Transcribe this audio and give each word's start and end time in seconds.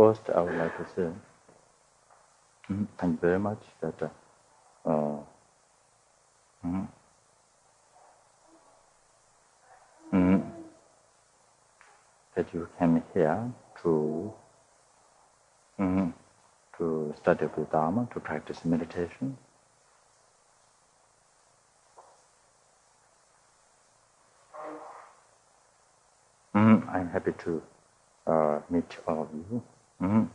first 0.00 0.30
I 0.34 0.40
would 0.42 0.58
like 0.58 0.76
to 0.78 0.86
say 0.96 1.08
mm, 2.72 2.88
thank 2.98 3.14
you 3.14 3.20
very 3.28 3.40
much 3.40 3.62
that 3.82 4.02
uh, 4.86 5.18
mm, 6.66 6.88
mm, 10.14 10.52
that 12.36 12.54
you 12.54 12.68
came 12.78 13.02
here 13.14 13.52
to 13.82 14.32
to 16.78 17.14
study 17.18 17.46
the 17.56 17.64
Dharma, 17.72 18.08
to 18.14 18.20
practice 18.20 18.64
meditation. 18.64 19.36
I'm 26.92 27.08
happy 27.10 27.32
to 27.44 27.62
uh, 28.26 28.60
meet 28.70 28.96
all 29.08 29.22
of 29.22 29.28
you. 29.34 29.62
Mm. 30.00 30.28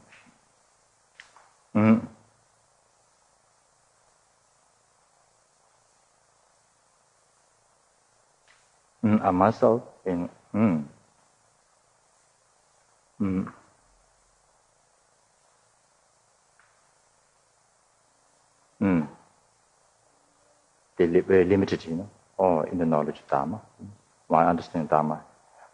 Mm. 1.75 2.07
Mm, 9.03 9.21
I 9.23 9.31
myself 9.31 9.83
in 10.05 10.27
mm, 10.53 10.83
mm, 13.21 13.53
mm, 18.81 19.07
very 20.97 21.45
limited, 21.45 21.85
you 21.85 21.95
know, 21.97 22.09
or 22.38 22.67
in 22.67 22.79
the 22.79 22.85
knowledge 22.85 23.19
of 23.19 23.27
Dharma. 23.27 23.61
My 24.27 24.47
understanding 24.47 24.88
Dharma, 24.88 25.21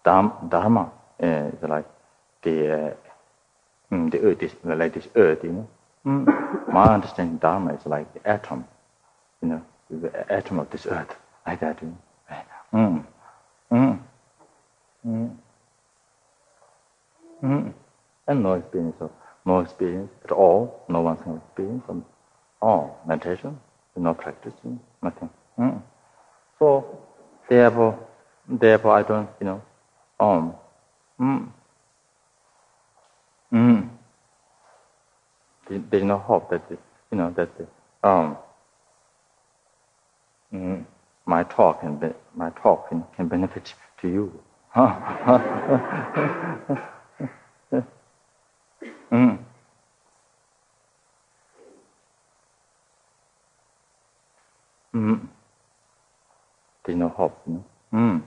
Dharma, 0.03 0.33
Dharma 0.49 0.91
uh, 1.23 1.27
is 1.55 1.63
like 1.63 1.87
the 2.43 2.73
uh, 2.73 2.93
Mm, 3.91 4.11
the 4.11 4.19
earth 4.21 4.43
is 4.43 4.55
like 4.63 4.93
this 4.93 5.07
earth, 5.15 5.43
you 5.43 5.51
know. 5.51 5.69
Mm. 6.05 6.73
My 6.73 6.93
understanding 6.93 7.37
Dharma 7.37 7.73
is 7.73 7.85
like 7.85 8.11
the 8.13 8.27
atom, 8.27 8.65
you 9.41 9.49
know, 9.49 9.65
the 9.89 10.31
atom 10.31 10.59
of 10.59 10.69
this 10.69 10.85
earth, 10.85 11.15
like 11.45 11.59
that, 11.59 11.81
you 11.81 11.89
know. 11.89 11.97
Mm. 12.73 13.05
Mm. 13.71 13.99
Mm. 15.05 15.37
Mm. 17.43 17.73
And 18.27 18.43
no 18.43 18.53
experience 18.53 18.95
of, 19.01 19.11
no 19.45 19.59
experience 19.59 20.11
at 20.23 20.31
all, 20.31 20.83
no 20.87 21.01
one 21.01 21.17
single 21.17 21.37
experience 21.37 21.83
of 21.89 22.03
all 22.61 22.99
meditation, 23.05 23.59
no 23.95 24.13
practicing, 24.13 24.79
nothing. 25.01 25.29
Mm. 25.59 25.81
So, 26.59 26.99
therefore, 27.49 27.99
therefore 28.47 28.91
I 28.93 29.03
don't, 29.03 29.29
you 29.39 29.45
know, 29.47 29.61
um, 30.19 30.55
mm, 31.19 31.49
Mm. 33.53 33.89
There's 35.69 36.03
no 36.03 36.17
hope 36.17 36.49
that, 36.49 36.63
you 36.69 37.17
know, 37.17 37.31
that, 37.31 37.49
um, 38.03 38.37
mm, 40.53 40.85
my 41.25 41.43
talk 41.43 41.81
can 41.81 41.97
be, 41.97 42.07
my 42.35 42.49
talk 42.51 42.89
can, 42.89 43.03
can 43.15 43.27
benefit 43.27 43.73
to 44.01 44.07
you. 44.07 44.43
mm. 49.11 49.37
Mm. 54.95 55.27
There's 56.85 56.97
no 56.97 57.09
hope. 57.09 57.37
No? 57.45 57.63
Mm. 57.93 58.23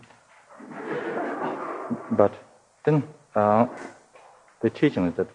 But 2.13 2.33
then 2.85 3.03
uh, 3.35 3.67
the 4.65 4.71
teachings 4.71 5.15
that 5.19 5.29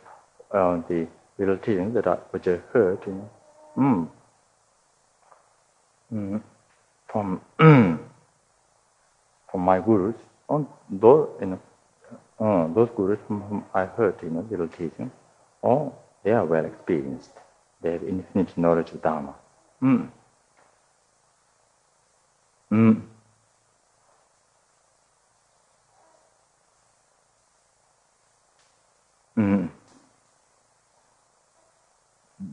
uh, 0.52 0.82
the 0.90 1.08
little 1.38 1.58
teachings 1.58 1.94
that 1.94 2.08
I, 2.08 2.16
which 2.32 2.48
I 2.48 2.58
heard, 2.74 3.00
you 3.08 3.14
know, 3.14 3.30
mm, 3.78 4.10
mm, 6.14 6.42
from 7.08 7.42
from 9.52 9.62
my 9.62 9.80
gurus, 9.80 10.16
on 10.50 10.68
those 10.90 11.30
you 11.42 11.48
know, 11.48 11.60
uh, 12.40 12.74
those 12.74 12.90
gurus 12.98 13.20
from 13.28 13.42
whom 13.44 13.66
I 13.76 13.86
heard, 13.86 14.16
you 14.24 14.32
know, 14.32 14.48
little 14.50 14.68
teaching, 14.68 15.12
oh, 15.64 15.94
they 16.24 16.32
are 16.32 16.46
well 16.46 16.66
experienced. 16.66 17.32
They 17.84 17.92
have 17.94 18.04
infinite 18.04 18.58
knowledge 18.58 18.92
of 18.92 19.04
Dharma. 19.04 19.36
Mm. 19.84 20.10
Mm. 22.72 23.02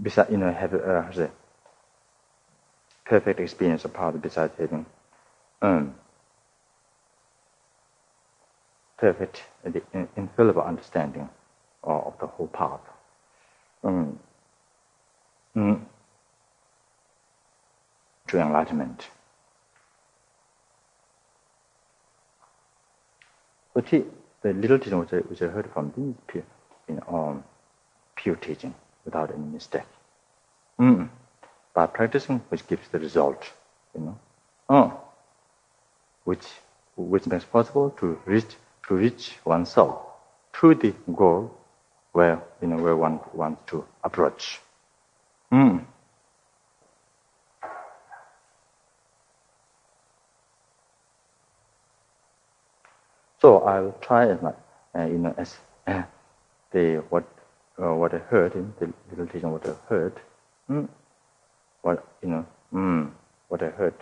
Besides, 0.06 0.30
you 0.30 0.36
know, 0.36 0.52
have 0.52 0.72
uh, 0.72 1.26
perfect 3.06 3.40
experience 3.40 3.84
of 3.84 3.92
power 3.92 4.12
besides 4.12 4.52
having 4.56 4.86
um, 5.62 5.96
perfect, 8.98 9.42
the 9.64 9.82
infallible 10.16 10.62
understanding 10.62 11.28
of 11.82 12.14
the 12.20 12.28
whole 12.28 12.46
path. 12.46 12.78
Um, 13.82 14.20
mm, 15.56 15.80
to 18.28 18.40
enlightenment. 18.40 19.08
But 23.74 23.90
the 23.90 24.52
little 24.52 24.78
teaching 24.78 25.00
which 25.00 25.12
I, 25.12 25.16
which 25.16 25.42
I 25.42 25.48
heard 25.48 25.68
from 25.72 25.92
these 25.96 26.14
pure, 26.28 26.44
you 26.88 26.94
know, 26.94 27.18
um, 27.18 27.44
pure 28.14 28.36
teaching 28.36 28.72
without 29.04 29.34
any 29.34 29.46
mistake. 29.46 29.82
Mm. 30.80 31.08
By 31.74 31.86
practicing, 31.86 32.40
which 32.48 32.66
gives 32.66 32.88
the 32.88 32.98
result, 32.98 33.44
you 33.94 34.00
know, 34.02 34.18
oh, 34.68 35.00
which 36.24 36.46
which 36.96 37.26
makes 37.26 37.44
possible 37.44 37.90
to 37.98 38.18
reach 38.26 38.56
to 38.88 38.94
reach 38.94 39.36
oneself 39.44 40.00
to 40.54 40.74
the 40.74 40.94
goal 41.14 41.50
where 42.12 42.42
you 42.62 42.68
know 42.68 42.76
where 42.82 42.96
one 42.96 43.20
wants 43.34 43.60
to 43.70 43.84
approach. 44.04 44.60
Mm. 45.52 45.84
So 53.40 53.60
I'll 53.60 53.92
try 54.00 54.28
as 54.28 54.40
much, 54.42 54.56
uh, 54.94 55.04
you 55.04 55.18
know, 55.18 55.34
as 55.36 55.56
uh, 55.86 56.02
the 56.72 57.04
what 57.10 57.24
uh, 57.80 57.94
what 57.94 58.14
I 58.14 58.18
heard 58.18 58.54
in 58.54 58.72
the 58.80 58.92
little 59.10 59.26
teaching, 59.26 59.52
what 59.52 59.66
I 59.68 59.74
heard, 59.88 60.14
mm, 60.70 60.88
you 62.22 62.28
know, 62.28 62.46
mm, 62.72 63.10
what 63.48 63.62
I 63.62 63.68
heard 63.70 63.94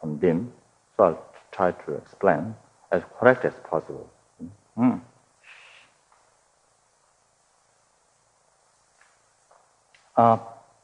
from 0.00 0.18
them. 0.18 0.52
So 0.96 1.04
I'll 1.04 1.24
try 1.52 1.72
to 1.72 1.94
explain 1.94 2.54
as 2.92 3.02
correct 3.18 3.44
as 3.44 3.54
possible. 3.68 4.10
Mm. 4.78 5.00
Uh, 10.16 10.38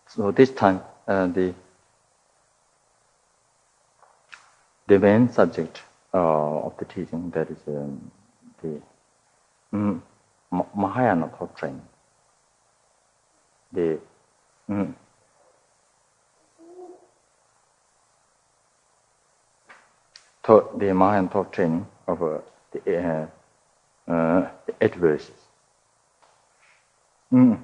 so 0.08 0.30
this 0.30 0.50
time, 0.52 0.80
uh, 1.08 1.26
the 1.28 1.54
the 4.88 4.98
main 4.98 5.30
subject 5.32 5.82
uh, 6.14 6.60
of 6.66 6.76
the 6.78 6.84
teaching 6.84 7.30
that 7.30 7.50
is 7.50 7.58
um, 7.68 8.10
the 8.62 8.80
mm, 9.74 10.00
Mahayana 10.74 11.30
doctrine. 11.38 11.82
The 13.72 13.98
mm, 14.70 14.94
to, 20.46 20.68
the 20.76 20.94
Mahayana 20.94 21.28
doctrine 21.28 21.86
of 22.06 22.22
uh, 22.22 22.38
the, 22.72 23.28
uh, 24.08 24.12
uh, 24.12 24.48
eight 24.80 24.94
verses. 24.94 25.30
Mm. 27.32 27.58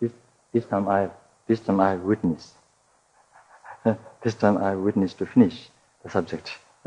This, 0.00 0.12
this 0.52 0.64
time 0.66 0.88
I 0.88 1.10
this 1.46 1.60
time 1.60 1.80
I 1.80 1.94
witness. 1.96 2.54
this 4.22 4.34
time 4.34 4.58
I 4.58 4.74
witness 4.74 5.14
to 5.14 5.26
finish 5.26 5.68
the 6.02 6.10
subject. 6.10 6.58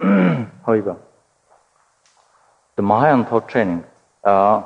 However, 0.66 0.96
the 2.76 2.82
Mahayana 2.82 3.24
thought 3.26 3.48
training, 3.48 3.84
uh, 4.24 4.62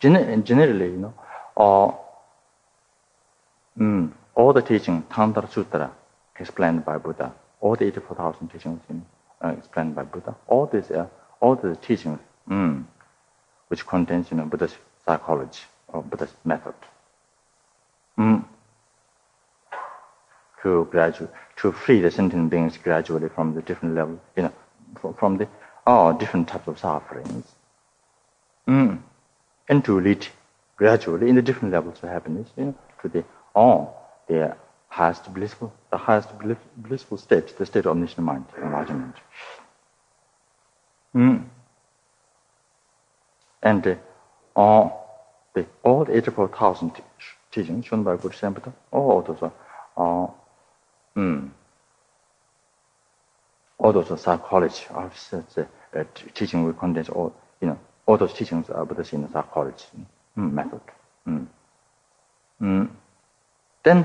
generally, 0.00 0.86
you 0.86 0.96
know, 0.96 1.14
uh, 1.56 1.92
mm, 3.78 4.12
all 4.34 4.52
the 4.52 4.62
teaching, 4.62 5.04
Tantra 5.12 5.48
Sutra, 5.48 5.90
explained 6.38 6.84
by 6.84 6.98
Buddha, 6.98 7.32
all 7.60 7.76
the 7.76 7.86
84,000 7.86 8.48
teachings 8.48 8.80
uh, 9.42 9.48
explained 9.48 9.94
by 9.94 10.02
Buddha, 10.04 10.34
all 10.48 10.66
these, 10.66 10.90
uh, 10.90 11.06
all 11.40 11.54
the 11.54 11.76
teachings, 11.76 12.18
mm, 12.48 12.84
which 13.68 13.86
contains, 13.86 14.30
you 14.30 14.36
know, 14.36 14.44
Buddha's 14.44 14.74
psychology 15.04 15.60
or 15.88 16.02
Buddha's 16.02 16.32
method. 16.44 16.74
Mm. 18.18 18.44
to 20.62 20.86
gradually 20.90 21.30
to 21.56 21.72
free 21.72 22.00
the 22.00 22.10
sentient 22.10 22.50
beings 22.50 22.76
gradually 22.76 23.28
from 23.28 23.54
the 23.54 23.62
different 23.62 23.94
level, 23.94 24.20
you 24.36 24.42
know, 24.42 24.52
from, 25.18 25.38
the 25.38 25.48
all 25.86 26.12
different 26.12 26.48
types 26.48 26.68
of 26.68 26.78
sufferings, 26.78 27.46
mm. 28.68 28.98
And 29.70 29.84
to 29.84 30.00
lead 30.00 30.26
gradually 30.76 31.28
in 31.28 31.36
the 31.36 31.42
different 31.42 31.72
levels 31.72 32.02
of 32.02 32.08
happiness, 32.10 32.48
you 32.56 32.64
know, 32.64 32.74
to 33.00 33.08
the 33.08 33.24
all 33.54 33.80
the 34.26 34.56
highest 34.88 35.32
blissful, 35.32 35.72
the 35.90 35.96
highest 35.96 36.28
blissful 36.76 37.16
state, 37.16 37.56
the 37.56 37.64
state 37.64 37.86
of 37.86 37.92
omniscient 37.92 38.26
mind, 38.26 38.44
enlightenment. 38.60 39.14
Mm. 41.14 41.44
And 43.62 43.86
uh, 43.86 43.94
all 44.56 44.84
the 45.54 45.66
all 45.84 46.04
the 46.04 46.16
84,000 46.16 46.92
teachings 47.52 47.86
shown 47.86 48.02
by 48.02 48.16
Buddha 48.16 48.34
Samphita, 48.36 48.72
all 48.90 49.22
those 49.22 49.42
are, 49.42 49.52
uh, 49.96 50.30
mm, 51.16 51.50
all 53.78 53.92
those 53.92 54.10
are 54.10 54.18
psychology 54.18 54.84
of 54.90 55.12
the 55.54 55.68
uh, 55.94 56.04
teaching 56.34 56.64
will 56.64 56.72
contain 56.72 57.06
all, 57.12 57.32
you 57.60 57.68
know, 57.68 57.78
all 58.10 58.16
those 58.16 58.32
teachings 58.32 58.68
are 58.70 58.84
Buddhist 58.84 59.12
in 59.12 59.22
the 59.22 59.28
psychology 59.28 59.84
mm, 60.36 60.52
method. 60.52 60.80
Mm. 61.28 61.46
Mm. 62.60 62.90
Then, 63.84 64.04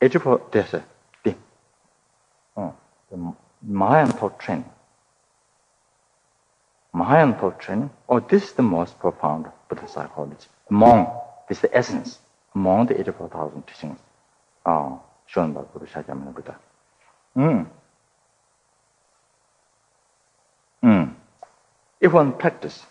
Ajahn 0.00 0.50
there's 0.50 0.72
a 0.74 0.82
thing. 1.22 1.36
Oh, 2.56 2.74
the 3.10 3.34
Mahayan 3.68 4.18
thought 4.18 4.40
training. 4.40 4.64
Mahayan 6.94 7.38
thought 7.38 7.60
training, 7.60 7.90
oh, 8.08 8.20
this 8.20 8.44
is 8.44 8.52
the 8.52 8.62
most 8.62 8.98
profound 8.98 9.44
Buddhist 9.68 9.92
psychology. 9.92 10.48
Among, 10.70 11.20
this 11.48 11.58
is 11.58 11.62
the 11.62 11.76
essence, 11.76 12.18
among 12.54 12.86
the 12.86 12.98
84,000 12.98 13.62
teachings 13.66 13.98
ah, 14.64 14.94
uh, 14.94 14.98
shown 15.26 15.52
by 15.52 15.60
Buddha 15.60 15.86
Shakyamuni 15.86 16.34
Buddha. 16.34 16.56
Mm. 17.36 17.66
If 22.06 22.12
one 22.12 22.34
practice, 22.34 22.86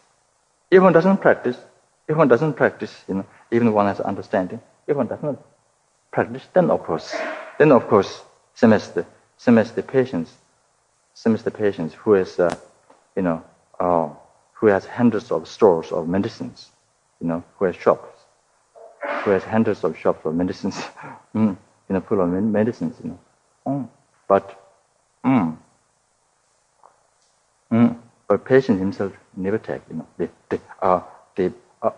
if 0.69 0.83
one 0.83 0.91
doesn't 0.91 1.21
practice, 1.21 1.57
if 2.05 2.17
one 2.17 2.27
doesn't 2.27 2.55
practice, 2.55 2.93
you 3.07 3.13
know, 3.13 3.25
even 3.49 3.71
one 3.71 3.85
has 3.85 4.01
understanding, 4.01 4.59
if 4.87 4.97
one 4.97 5.07
does 5.07 5.23
not 5.23 5.37
practice, 6.11 6.43
then 6.53 6.69
of 6.69 6.83
course, 6.83 7.15
then 7.57 7.71
of 7.71 7.87
course, 7.87 8.23
as 9.57 9.71
the 9.71 9.83
patients, 9.83 10.33
the 11.43 11.51
patients 11.51 11.93
who 11.93 12.15
is, 12.15 12.37
uh, 12.41 12.53
you 13.15 13.21
know, 13.21 13.41
uh, 13.79 14.09
who 14.51 14.67
has 14.67 14.85
hundreds 14.85 15.31
of 15.31 15.47
stores 15.47 15.93
of 15.93 16.09
medicines, 16.09 16.71
you 17.21 17.27
know, 17.29 17.41
who 17.55 17.63
has 17.63 17.75
shops, 17.77 18.19
who 19.23 19.31
has 19.31 19.45
hundreds 19.45 19.85
of 19.85 19.97
shops 19.97 20.25
of 20.25 20.35
medicines, 20.35 20.75
mm, 21.33 21.55
you 21.87 21.93
know, 21.93 22.01
full 22.01 22.19
of 22.19 22.27
medicines, 22.27 22.97
you 23.01 23.11
know. 23.11 23.19
Mm. 23.65 23.87
But, 24.27 24.61
mm, 25.23 25.55
mm, 27.71 27.95
but 28.27 28.43
patient 28.45 28.79
himself 28.79 29.13
never 29.35 29.57
take, 29.57 29.81
you 29.89 29.97
know, 29.97 30.07
the, 30.17 30.29
the, 30.49 30.59
uh, 30.81 31.01
the, 31.35 31.53
uh, 31.81 31.91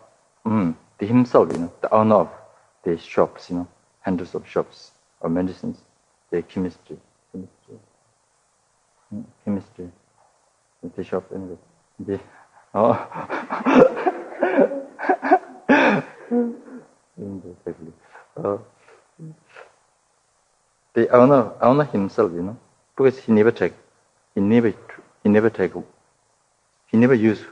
mm, 0.46 0.76
the 1.00 1.06
himself, 1.06 1.52
you 1.52 1.60
know, 1.60 1.74
the 1.82 1.94
owner 1.94 2.16
of 2.16 2.30
the 2.84 2.98
shops, 2.98 3.50
you 3.50 3.58
know, 3.58 3.68
hundreds 4.02 4.36
of 4.36 4.48
shops 4.48 4.92
of 5.22 5.32
medicines, 5.32 5.78
the 6.32 6.42
chemistry, 6.44 6.98
chemistry, 7.32 7.80
mm, 9.14 9.24
chemistry, 9.46 9.90
the 10.96 11.04
shop 11.04 11.24
anyway. 11.34 11.58
The, 12.00 12.20
oh. 12.76 12.92
uh, 18.44 18.58
the 20.94 21.10
owner, 21.10 21.52
owner 21.62 21.84
himself, 21.86 22.32
you 22.34 22.44
know, 22.44 22.58
because 22.96 23.18
he 23.20 23.32
never 23.32 23.52
take, 23.52 23.74
he 24.36 24.42
never, 24.42 24.74
he 25.24 25.30
never 25.30 25.50
take, 25.50 25.74
he 26.88 26.98
never 26.98 27.14
used 27.14 27.44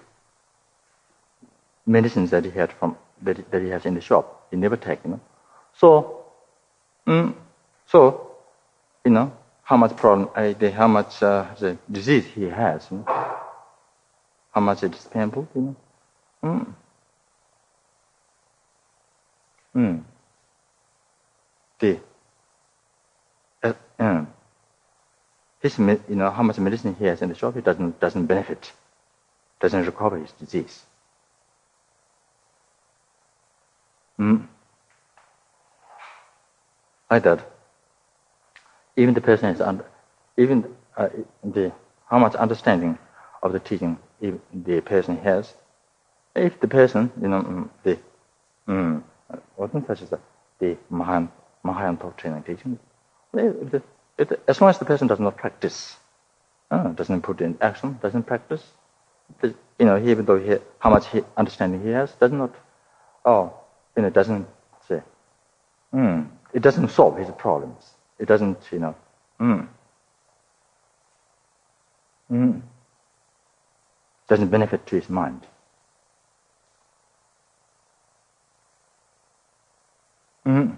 medicines 1.85 2.31
that 2.31 2.45
he 2.45 2.51
had 2.51 2.71
from 2.73 2.97
that, 3.21 3.49
that 3.51 3.61
he 3.61 3.69
has 3.69 3.85
in 3.85 3.93
the 3.93 4.01
shop. 4.01 4.47
He 4.51 4.57
never 4.57 4.77
take, 4.77 4.99
you 5.03 5.11
know. 5.11 5.19
So, 5.77 6.25
mm, 7.07 7.33
so, 7.87 8.31
you 9.03 9.11
know, 9.11 9.31
how 9.63 9.77
much 9.77 9.95
problem, 9.95 10.29
uh, 10.35 10.53
the, 10.53 10.71
how 10.71 10.87
much 10.87 11.21
uh, 11.21 11.45
the 11.59 11.77
disease 11.91 12.25
he 12.25 12.43
has. 12.43 12.87
You 12.91 12.97
know? 12.97 13.35
how 14.55 14.61
much 14.61 14.83
it 14.83 14.95
is 14.95 15.05
painful, 15.05 15.45
you 15.53 15.61
know. 15.61 15.75
Mm. 16.43 16.73
Mm. 19.75 20.03
The, 21.79 21.99
uh, 23.61 23.73
um, 23.99 24.33
his, 25.59 25.77
you 25.77 25.99
know, 26.15 26.31
how 26.31 26.41
much 26.41 26.57
medicine 26.57 26.95
he 26.97 27.03
has 27.05 27.21
in 27.21 27.27
the 27.27 27.35
shop, 27.35 27.55
he 27.55 27.61
doesn't, 27.61 27.99
doesn't 27.99 28.27
benefit, 28.27 28.71
doesn't 29.59 29.85
recover 29.85 30.17
his 30.17 30.31
disease. 30.33 30.83
Mm. 34.19 34.47
Like 37.09 37.23
that. 37.23 37.51
Even 38.95 39.13
the 39.13 39.21
person 39.21 39.49
is 39.49 39.61
under, 39.61 39.85
even 40.37 40.73
uh, 40.97 41.09
the, 41.43 41.71
how 42.09 42.17
much 42.17 42.35
understanding 42.35 42.97
of 43.43 43.51
the 43.51 43.59
teaching 43.59 43.97
if 44.21 44.35
the 44.53 44.81
person 44.81 45.17
has. 45.17 45.53
If 46.35 46.59
the 46.59 46.67
person, 46.67 47.11
you 47.21 47.27
know, 47.27 47.41
mm, 47.41 47.69
the, 47.83 47.99
um, 48.67 49.03
wasn't 49.57 49.87
such 49.87 50.01
as 50.01 50.09
the, 50.09 50.19
the 50.59 50.77
Mahan, 50.89 51.29
Mahayan 51.65 51.99
doctrine 51.99 52.33
and 52.33 52.45
teaching, 52.45 52.79
it, 53.33 53.81
it, 54.17 54.41
as 54.47 54.61
long 54.61 54.69
as 54.69 54.79
the 54.79 54.85
person 54.85 55.07
does 55.07 55.19
not 55.19 55.37
practice, 55.37 55.97
uh, 56.71 56.89
doesn't 56.89 57.21
put 57.21 57.41
in 57.41 57.57
action, 57.61 57.99
doesn't 58.01 58.23
practice, 58.23 58.63
the, 58.63 58.84
you 59.43 59.85
know, 59.85 59.97
even 59.97 60.25
though 60.25 60.39
he, 60.39 60.57
how 60.79 60.89
much 60.89 61.07
he, 61.09 61.21
understanding 61.37 61.81
he 61.83 61.89
has, 61.89 62.11
does 62.13 62.31
not, 62.31 62.53
oh, 63.25 63.53
you 63.95 64.01
know, 64.03 64.09
doesn't 64.09 64.47
say, 64.87 65.01
mm, 65.93 66.27
it 66.53 66.61
doesn't 66.61 66.89
solve 66.89 67.17
his 67.17 67.29
problems. 67.37 67.91
It 68.19 68.27
doesn't, 68.27 68.57
you 68.71 68.79
know, 68.79 68.95
mm, 69.39 69.67
mm, 72.31 72.61
doesn't 74.27 74.47
benefit 74.47 74.85
to 74.87 74.95
his 74.95 75.09
mind. 75.09 75.45
Mm. 80.45 80.77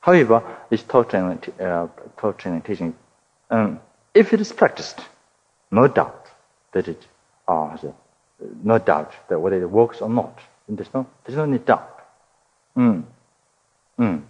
However, 0.00 0.42
this 0.70 0.84
training, 0.84 1.42
uh, 1.58 1.88
training 2.38 2.62
teaching, 2.62 2.94
um, 3.50 3.80
if 4.16 4.32
it 4.32 4.40
is 4.40 4.52
practiced, 4.52 5.00
no 5.70 5.86
doubt 5.86 6.26
that 6.72 6.88
it, 6.88 7.06
uh, 7.46 7.76
no 8.62 8.78
doubt 8.78 9.12
that 9.28 9.38
whether 9.38 9.60
it 9.60 9.70
works 9.70 10.00
or 10.00 10.08
not. 10.08 10.38
There's 10.68 10.92
no, 10.92 11.06
there's 11.24 11.36
no 11.36 11.44
any 11.44 11.58
doubt. 11.58 12.00
Mm. 12.76 13.04
Mm. 13.98 14.22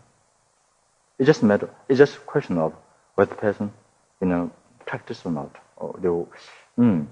It's 1.19 1.27
just 1.27 1.43
a 1.43 1.47
matter, 1.47 1.71
it's 1.89 1.99
just 1.99 2.17
a 2.17 2.21
question 2.21 2.59
of 2.59 2.75
whether 3.15 3.31
the 3.31 3.41
person, 3.41 3.73
you 4.21 4.27
know, 4.27 4.51
practice 4.85 5.23
or 5.25 5.33
not, 5.33 5.55
or 5.77 5.97
they 6.01 6.09
will, 6.09 6.29
mm, 6.79 7.07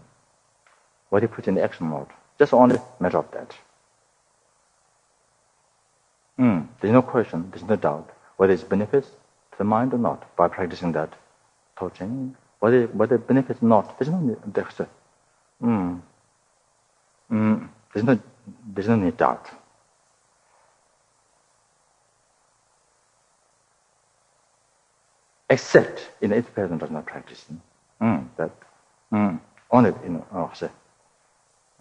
what 1.09 1.23
he 1.23 1.28
put 1.28 1.49
in 1.49 1.54
the 1.54 1.62
action 1.62 1.87
mode. 1.87 2.09
Just 2.38 2.52
only 2.52 2.78
matter 3.00 3.19
of 3.19 3.31
that. 3.31 3.54
Mm, 6.38 6.66
there's 6.81 6.93
no 6.93 7.02
question, 7.02 7.50
there's 7.50 7.64
no 7.64 7.76
doubt 7.76 8.11
whether 8.37 8.52
it 8.52 8.69
benefits 8.69 9.09
to 9.09 9.59
the 9.59 9.64
mind 9.64 9.95
or 9.95 9.99
not 9.99 10.37
by 10.37 10.49
practicing 10.49 10.93
that 10.93 11.12
touching. 11.78 12.37
Whether 12.64 12.87
whether 13.00 13.16
it 13.16 13.26
benefits 13.28 13.62
or 13.62 13.66
not, 13.66 13.99
there's 13.99 14.09
no 14.11 14.21
a, 14.80 14.88
mm, 15.62 16.00
mm, 17.30 17.68
there's 17.92 18.06
no 18.06 18.18
there's 18.75 18.88
no 18.88 18.97
need 18.97 19.18
doubt. 19.18 19.50
except 25.50 26.11
in 26.21 26.33
if 26.33 26.52
person 26.54 26.78
does 26.78 26.90
not 26.90 27.06
practice 27.06 27.44
mm, 28.00 28.26
that 28.37 28.50
mm, 29.12 29.40
only 29.71 29.92
you 30.04 30.11
know 30.11 30.26
oh, 30.33 30.50
say, 30.54 30.71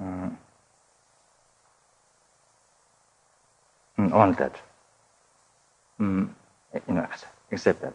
mm, 0.01 0.35
mm, 3.99 4.11
only 4.11 4.35
that. 4.35 4.55
Mm, 5.99 6.29
you 6.87 6.93
know 6.93 7.07
except 7.51 7.81
that 7.81 7.93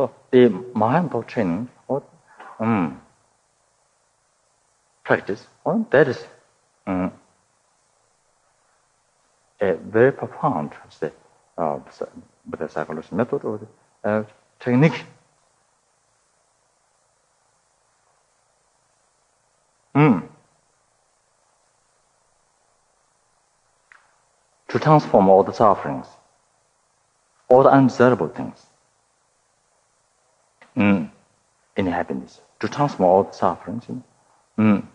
So 0.00 0.10
the 0.30 0.48
mindful 0.72 1.24
training 1.24 1.68
or 1.86 2.02
um, 2.58 2.90
hmm, 2.90 2.96
practice, 5.04 5.46
well, 5.62 5.86
that 5.90 6.08
is 6.08 6.24
um, 6.86 7.12
a 9.60 9.74
very 9.74 10.10
profound 10.10 10.72
say, 10.88 11.10
uh, 11.58 11.80
the 12.48 12.66
psychological 12.68 13.14
method 13.18 13.44
or 13.44 13.60
the, 14.02 14.08
uh, 14.08 14.24
technique. 14.58 15.04
Mm. 19.94 20.26
To 24.68 24.78
transform 24.78 25.28
all 25.28 25.42
the 25.42 25.52
sufferings, 25.52 26.06
all 27.50 27.64
the 27.64 27.68
undesirable 27.68 28.28
things 28.28 28.69
mm, 30.76 31.10
in 31.76 31.86
happiness, 31.86 32.40
to 32.60 32.68
transform 32.68 33.08
all 33.08 33.22
the 33.24 33.32
sufferings, 33.32 33.84
mm, 34.58 34.86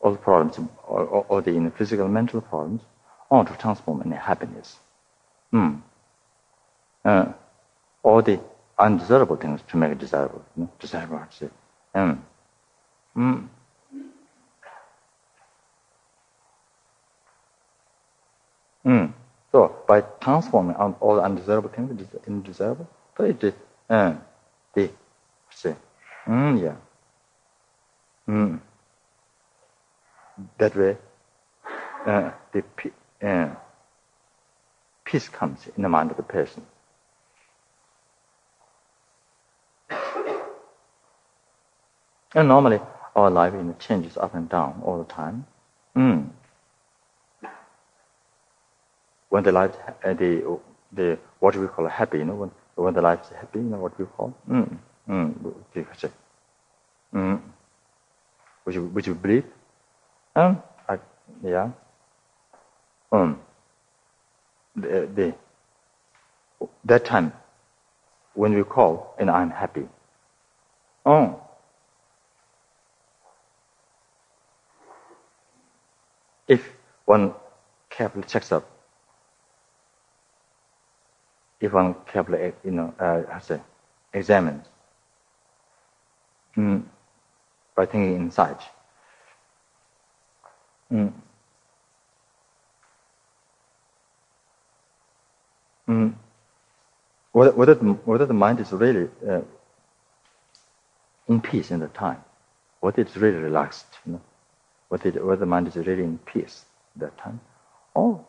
all 0.00 0.12
the 0.12 0.18
problems, 0.18 0.58
all, 0.86 1.04
all, 1.06 1.26
all 1.28 1.42
the 1.42 1.52
you 1.52 1.60
know, 1.60 1.70
physical, 1.70 2.08
mental 2.08 2.40
problems, 2.40 2.82
all 3.30 3.44
to 3.44 3.54
transform 3.54 4.02
in 4.02 4.10
happiness. 4.12 4.76
Mm. 5.52 5.82
Uh, 7.04 7.32
all 8.02 8.22
the 8.22 8.40
undesirable 8.78 9.36
things 9.36 9.60
to 9.68 9.76
make 9.76 9.96
desirable, 9.98 10.44
you 10.56 10.64
know, 10.64 10.70
desirable. 10.78 11.20
Mm. 11.94 12.18
Mm. 13.16 13.48
Mm. 18.86 19.12
So 19.52 19.76
by 19.86 20.02
transforming 20.20 20.76
all 20.76 21.16
the 21.16 21.22
undesirable 21.22 21.70
things 21.70 21.90
into 22.26 22.46
desirable, 22.46 22.88
so 23.16 23.24
it 23.24 23.42
is, 23.42 23.54
uh, 23.88 24.14
the, 24.74 24.90
see, 25.50 25.74
mm, 26.26 26.60
yeah. 26.62 26.76
Mm. 28.28 28.60
That 30.58 30.76
way, 30.76 30.96
uh, 32.06 32.30
the 32.52 32.62
uh, 33.22 33.54
peace 35.04 35.28
comes 35.28 35.66
in 35.76 35.82
the 35.82 35.88
mind 35.88 36.10
of 36.10 36.16
the 36.18 36.22
person. 36.22 36.64
And 42.34 42.46
normally, 42.48 42.80
our 43.16 43.30
life 43.30 43.54
you 43.54 43.62
know, 43.62 43.74
changes 43.78 44.16
up 44.18 44.34
and 44.34 44.48
down 44.48 44.82
all 44.84 44.98
the 44.98 45.12
time. 45.12 45.46
Mm. 45.96 46.28
When 49.30 49.44
the 49.44 49.52
life, 49.52 49.76
uh, 50.04 50.14
the 50.14 50.58
the 50.92 51.18
what 51.40 51.56
we 51.56 51.66
call 51.68 51.86
happy, 51.88 52.18
you 52.18 52.24
know, 52.26 52.34
when 52.36 52.50
when 52.76 52.94
the 52.94 53.02
life 53.02 53.22
is 53.22 53.30
happy, 53.30 53.60
you 53.60 53.66
know 53.66 53.78
what 53.78 53.98
we 53.98 54.06
call, 54.06 54.34
mm, 54.48 54.78
mm, 55.08 55.34
mm, 57.14 57.40
which 58.64 58.76
which 58.76 59.06
you 59.08 59.14
believe, 59.14 59.44
um, 60.36 60.62
I, 60.88 60.98
yeah, 61.42 61.70
um, 63.12 63.40
the, 64.76 65.08
the 65.14 65.34
that 66.84 67.04
time 67.04 67.32
when 68.34 68.54
we 68.54 68.64
call 68.64 69.14
and 69.18 69.30
I'm 69.30 69.50
happy, 69.50 69.88
oh 71.06 71.40
if 76.48 76.68
one 77.06 77.34
carefully 77.90 78.24
checks 78.26 78.52
up, 78.52 78.64
if 81.60 81.72
one 81.72 81.94
carefully, 82.06 82.52
you 82.64 82.72
know, 82.72 82.94
uh, 83.00 83.22
examines, 84.14 84.66
mm, 86.56 86.82
by 87.76 87.86
thinking 87.86 88.16
inside, 88.16 88.58
mm, 90.92 91.12
mm, 95.88 96.14
whether, 97.32 97.52
whether, 97.52 97.74
the, 97.74 97.84
whether 97.84 98.26
the 98.26 98.34
mind 98.34 98.60
is 98.60 98.72
really 98.72 99.08
uh, 99.28 99.40
in 101.28 101.40
peace 101.40 101.70
in 101.70 101.80
the 101.80 101.88
time, 101.88 102.22
whether 102.80 103.02
it's 103.02 103.16
really 103.16 103.38
relaxed, 103.38 103.86
you 104.06 104.14
know, 104.14 104.22
whether, 104.88 105.10
whether 105.24 105.40
the 105.40 105.46
mind 105.46 105.68
is 105.68 105.76
really 105.76 106.04
in 106.04 106.18
peace 106.18 106.64
that 106.96 107.16
time. 107.18 107.40
Oh, 107.96 108.26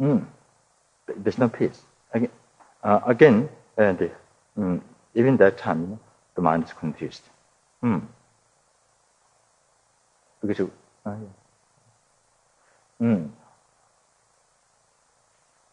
mm, 0.00 0.24
there's 1.16 1.38
no 1.38 1.48
peace. 1.48 1.82
Again, 2.12 2.30
uh, 2.82 3.00
again 3.06 3.48
and 3.76 4.00
uh, 4.02 4.08
mm, 4.58 4.80
even 5.14 5.36
that 5.38 5.58
time, 5.58 5.98
the 6.34 6.42
mind 6.42 6.64
is 6.64 6.72
confused. 6.72 7.22
Mm. 7.82 8.02
Because, 10.44 10.68
uh, 11.06 11.14
yeah. 13.00 13.06
mm. 13.06 13.30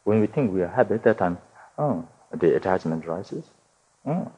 when 0.04 0.22
we 0.22 0.28
think 0.28 0.52
we 0.54 0.62
are 0.62 0.68
happy 0.68 0.96
at 0.96 1.04
that 1.04 1.18
time, 1.18 1.38
oh, 1.78 2.08
the 2.34 2.56
attachment 2.56 3.06
rises. 3.06 3.46
Oh 4.06 4.32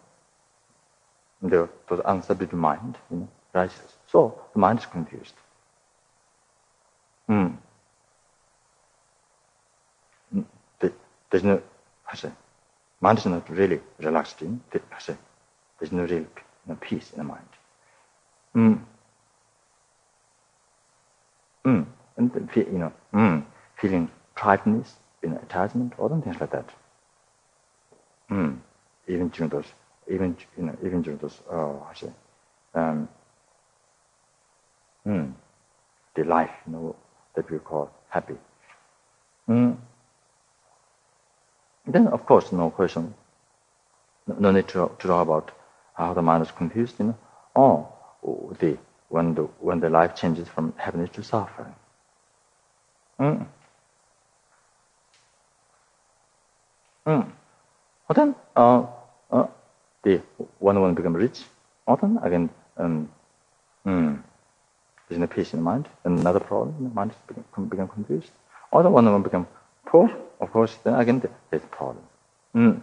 the, 1.42 1.70
unsubdued 2.06 2.54
mind 2.54 2.98
you 3.12 3.18
know, 3.18 3.27
rises. 3.54 3.94
So 4.08 4.39
the 4.54 4.60
mind 4.60 4.80
is 4.80 4.86
confused. 4.86 5.34
Mm. 7.30 7.58
There's 11.29 11.44
no, 11.44 11.62
actually, 12.08 12.34
mind 13.01 13.17
is 13.20 13.25
not 13.25 13.50
really 13.50 13.79
relaxed 14.00 14.41
in, 14.41 14.62
actually, 14.91 15.17
there's 15.79 15.91
no 15.91 16.05
real 16.05 16.25
no 16.67 16.75
peace 16.75 17.12
in 17.12 17.20
the 17.20 17.24
mind. 17.24 17.48
Mm. 18.55 18.79
Mm. 21.65 21.86
And, 22.17 22.32
uh, 22.32 22.39
the, 22.53 22.60
you 22.62 22.77
know, 22.77 22.94
mm. 23.13 23.46
feeling 23.77 24.10
triteness, 24.36 24.96
you 25.22 25.29
know, 25.29 25.39
attachment, 25.44 25.94
all 25.98 26.10
things 26.10 26.39
like 26.39 26.51
that. 26.51 26.70
Mm. 28.29 28.60
Even 29.08 29.29
during 29.29 29.50
those, 29.50 29.65
even, 30.10 30.36
you 30.58 30.63
know, 30.63 30.77
even 30.84 31.01
during 31.01 31.20
those, 31.20 31.39
oh, 31.51 31.86
actually, 31.89 32.13
um, 32.74 33.10
mm. 35.05 35.34
the 36.15 36.24
life, 36.24 36.51
you 36.65 36.74
know, 36.74 36.96
that 37.36 37.50
we 37.51 37.60
call 37.60 37.91
happy. 38.10 38.36
Mm. 39.50 39.77
Then 41.88 42.08
of 42.08 42.25
course 42.25 42.51
no 42.51 42.70
question, 42.70 43.13
no 44.27 44.51
need 44.51 44.68
to, 44.70 44.92
to 45.00 45.08
talk 45.08 45.22
about 45.27 45.51
how 45.94 46.13
the 46.13 46.22
mind 46.22 46.44
is 46.44 46.51
confused. 46.51 46.96
You 47.00 47.06
know, 47.06 47.18
oh 47.56 48.56
the 48.60 48.77
when 49.10 49.36
the 49.36 49.44
when 49.60 49.80
the 49.80 49.89
life 49.89 50.15
changes 50.15 50.48
from 50.48 50.74
happiness 50.77 51.10
to 51.12 51.24
suffering. 51.24 51.75
Mm. 53.20 53.46
Mm. 57.06 57.32
Well 58.08 58.15
then, 58.15 58.36
uh, 58.56 58.86
uh, 59.32 59.48
the 60.04 60.22
one 60.60 60.82
one 60.82 60.96
become 60.96 61.13
rich, 61.13 61.44
often 61.88 62.18
again 62.24 62.50
um, 62.77 63.10
mm, 63.86 64.22
there's 65.08 65.20
no 65.20 65.27
peace 65.27 65.54
in 65.54 65.60
the 65.60 65.63
mind, 65.63 65.88
another 66.04 66.39
problem, 66.39 66.75
the 66.82 66.94
mind 66.94 67.13
become, 67.27 67.68
become 67.68 67.88
confused. 67.88 68.32
Other 68.74 68.89
one 68.89 69.06
one 69.06 69.22
become 69.22 69.48
poor, 69.86 70.10
of 70.39 70.51
course, 70.51 70.77
then 70.84 70.96
again 70.96 71.22
there's 71.50 71.63
a 71.63 71.68
problem. 71.68 72.04
Mm. 72.56 72.82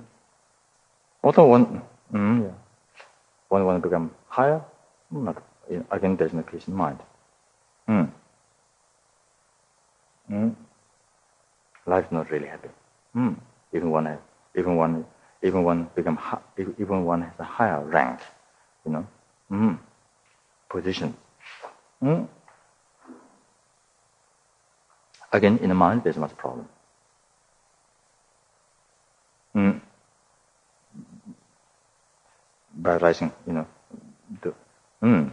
Other 1.25 1.45
one, 1.45 1.83
mm, 2.13 2.43
yeah. 2.45 2.51
one 3.49 3.65
one 3.67 3.81
become 3.81 4.11
higher, 4.29 4.61
not, 5.11 5.43
again 5.91 6.17
there's 6.17 6.33
no 6.33 6.43
peace 6.43 6.67
in 6.69 6.75
mind. 6.75 6.99
Mm. 7.89 8.11
Mm. 10.31 10.55
Life 11.87 12.07
is 12.07 12.13
not 12.13 12.31
really 12.31 12.49
happy. 12.49 12.69
Mm. 13.15 13.37
Even 13.73 13.91
one, 13.91 14.19
even 14.57 14.77
one 14.77 15.05
even 15.43 15.65
one 15.65 15.91
become 15.95 16.17
high, 16.17 16.39
even 16.57 17.05
one 17.05 17.23
has 17.23 17.33
a 17.39 17.45
higher 17.45 17.81
rank, 17.81 18.21
you 18.87 18.93
know, 18.93 19.07
mm, 19.51 19.79
position. 20.69 21.15
Mm. 22.03 22.29
Again, 25.33 25.59
in 25.59 25.69
the 25.71 25.75
mind, 25.75 26.05
there's 26.05 26.17
much 26.17 26.37
problem. 26.37 26.69
Mm. 29.57 29.81
By 32.75 32.97
rising, 32.97 33.33
you 33.47 33.53
know, 33.53 33.67
the, 34.43 34.55
mm, 35.03 35.31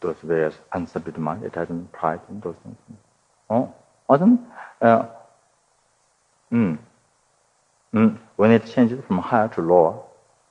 those 0.00 0.16
various 0.22 0.54
unsubdued 0.72 1.18
mind, 1.18 1.44
attachment, 1.44 1.92
pride, 1.92 2.20
and 2.28 2.42
those 2.42 2.56
things. 2.62 2.76
Oh, 3.50 3.74
other, 4.08 4.38
uh, 4.80 5.06
mm, 6.52 6.78
Mm. 7.96 8.18
When 8.36 8.50
it 8.50 8.66
changes 8.66 9.02
from 9.06 9.18
higher 9.18 9.48
to 9.48 9.62
lower, 9.62 10.02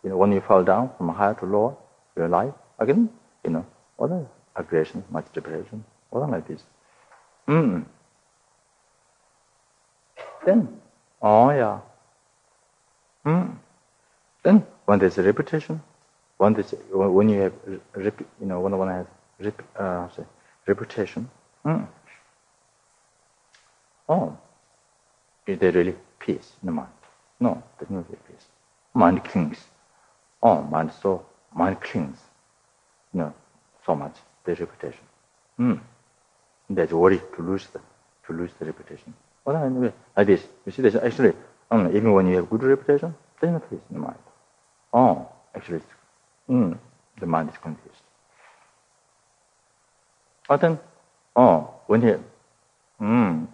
you 0.04 0.10
know, 0.10 0.18
when 0.18 0.32
you 0.32 0.42
fall 0.42 0.64
down 0.64 0.90
from 0.98 1.10
higher 1.10 1.36
to 1.36 1.46
lower, 1.46 1.76
your 2.16 2.28
life 2.28 2.54
again, 2.80 3.10
you 3.44 3.52
know, 3.52 3.66
other 4.00 4.26
aggression, 4.56 5.04
much 5.12 5.32
depression, 5.34 5.84
other 6.12 6.28
like 6.28 6.48
this. 6.48 6.64
Mm. 7.48 7.86
Then, 10.46 10.82
oh 11.22 11.50
yeah. 11.52 11.82
Mm. 13.26 13.56
Then 14.44 14.66
when 14.86 15.00
there's 15.00 15.18
a 15.18 15.24
repetition, 15.24 15.82
when, 16.38 16.54
there's, 16.54 16.74
when 16.92 17.30
you 17.30 17.42
have, 17.42 17.54
rep, 17.96 18.20
you 18.40 18.46
know, 18.46 18.60
when 18.60 18.78
one 18.78 18.90
has 18.90 19.06
rep, 19.40 19.62
uh, 19.78 20.08
say, 20.16 20.24
reputation, 20.68 21.30
mm. 21.66 21.88
oh, 24.08 24.38
is 25.48 25.60
there 25.60 25.72
really 25.72 25.96
peace 26.20 26.52
in 26.62 26.68
the 26.68 26.72
mind? 26.72 26.90
No, 27.40 27.62
there's 27.78 27.90
no 27.90 27.98
really 27.98 28.20
peace. 28.28 28.46
Mind 28.94 29.24
clings. 29.24 29.58
Oh, 30.42 30.62
mind 30.62 30.92
so, 31.02 31.26
mind 31.54 31.82
clings. 31.82 32.18
You 33.14 33.22
know, 33.22 33.34
so 33.86 33.96
much, 33.96 34.16
the 34.44 34.56
reputation. 34.56 35.04
Mm. 35.60 35.80
There's 36.70 36.92
worry 36.92 37.22
to 37.36 37.42
lose 37.42 37.68
the, 37.68 37.80
to 38.28 38.34
lose 38.34 38.52
the 38.60 38.66
reputation. 38.66 39.14
Well, 39.44 39.58
anyway, 39.58 39.94
like 40.18 40.28
this, 40.28 40.44
you 40.66 40.72
see, 40.72 40.82
this 40.82 40.96
actually 40.96 41.34
um, 41.72 41.96
even 41.96 42.14
when 42.14 42.28
you 42.28 42.36
have 42.38 42.50
good 42.50 42.64
reputation, 42.64 43.16
there's 43.40 43.54
no 43.54 43.60
peace 43.60 43.80
in 43.90 43.96
the 43.96 44.00
mind. 44.02 44.18
Oh, 44.94 45.28
actually, 45.56 45.82
mm, 46.50 46.78
the 47.20 47.26
mind 47.26 47.50
is 47.50 47.58
confused. 47.58 48.02
But 50.48 50.62
then, 50.62 50.80
oh, 51.36 51.74
when 51.88 52.02
he, 52.02 52.14
mm, 53.02 53.48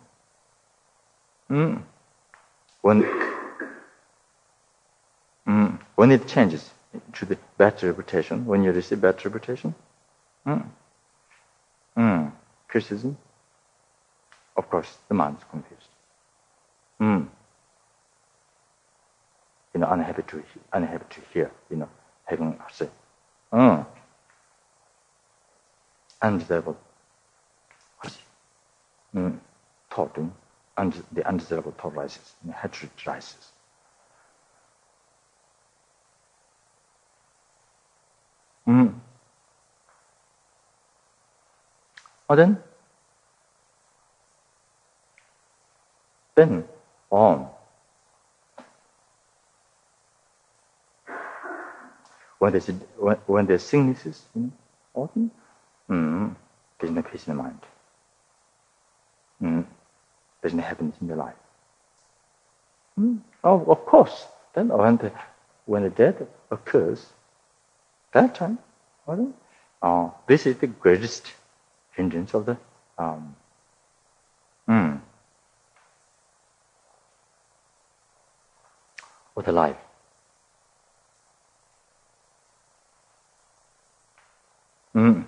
mm, 1.50 1.84
when, 2.82 3.04
mm, 5.48 5.80
when 5.96 6.12
it 6.12 6.28
changes 6.28 6.70
to 7.14 7.26
the 7.26 7.38
bad 7.58 7.82
reputation, 7.82 8.46
when 8.46 8.64
you 8.64 8.72
receive 8.72 9.02
bad 9.02 9.24
reputation, 9.24 9.74
mm, 10.46 10.66
mm, 11.98 12.32
criticism, 12.68 13.18
of 14.58 14.70
course, 14.70 14.98
the 15.08 15.14
mind 15.14 15.38
is 15.38 15.44
confused. 15.50 15.88
Mm. 17.00 17.28
You 20.22 20.28
unhappy 20.28 20.44
to 20.44 20.60
unhappy 20.74 21.06
to 21.10 21.22
hear. 21.34 21.52
You 21.70 21.78
know, 21.78 21.90
having 22.26 22.60
say, 22.72 22.90
mm. 23.54 23.86
undesirable 26.22 26.78
mm, 29.16 29.40
thought, 29.90 30.18
and 30.78 31.04
the 31.12 31.28
undesirable 31.28 31.74
thought 31.78 31.96
rises, 31.96 32.34
and 32.44 32.54
hatred 32.54 32.92
rises. 33.06 33.52
Mm. 38.68 38.94
Or 42.30 42.36
then, 42.36 42.58
then 46.36 46.66
on. 47.10 47.51
When 52.42 52.54
there's, 52.54 52.66
when, 52.98 53.18
when 53.28 53.46
there's 53.46 53.62
sicknesses, 53.62 54.24
know, 54.34 54.52
often, 54.96 55.30
mm, 55.88 56.36
there's 56.80 56.92
no 56.92 57.04
peace 57.04 57.28
in 57.28 57.38
the 57.38 57.44
mind. 57.44 57.60
Mm, 59.44 59.66
there's 60.42 60.56
no 60.56 60.64
happiness 60.64 60.96
in 61.02 61.08
the 61.08 61.16
life. 61.16 61.36
Mm, 63.00 63.20
oh, 63.44 63.64
of 63.66 63.86
course. 63.86 64.26
Then 64.56 64.70
when 64.70 64.98
the, 64.98 65.12
when 65.68 65.84
the 65.84 65.92
death 65.92 66.16
occurs, 66.50 67.06
that 68.14 68.34
time, 68.34 68.58
uh, 69.84 70.10
this 70.26 70.48
is 70.48 70.58
the 70.58 70.66
greatest 70.66 71.32
hindrance 71.92 72.34
of 72.34 72.48
the 72.48 72.58
um, 72.98 73.36
mm, 74.68 75.00
of 79.38 79.46
the 79.46 79.52
life. 79.52 79.78
Mm. 84.96 85.24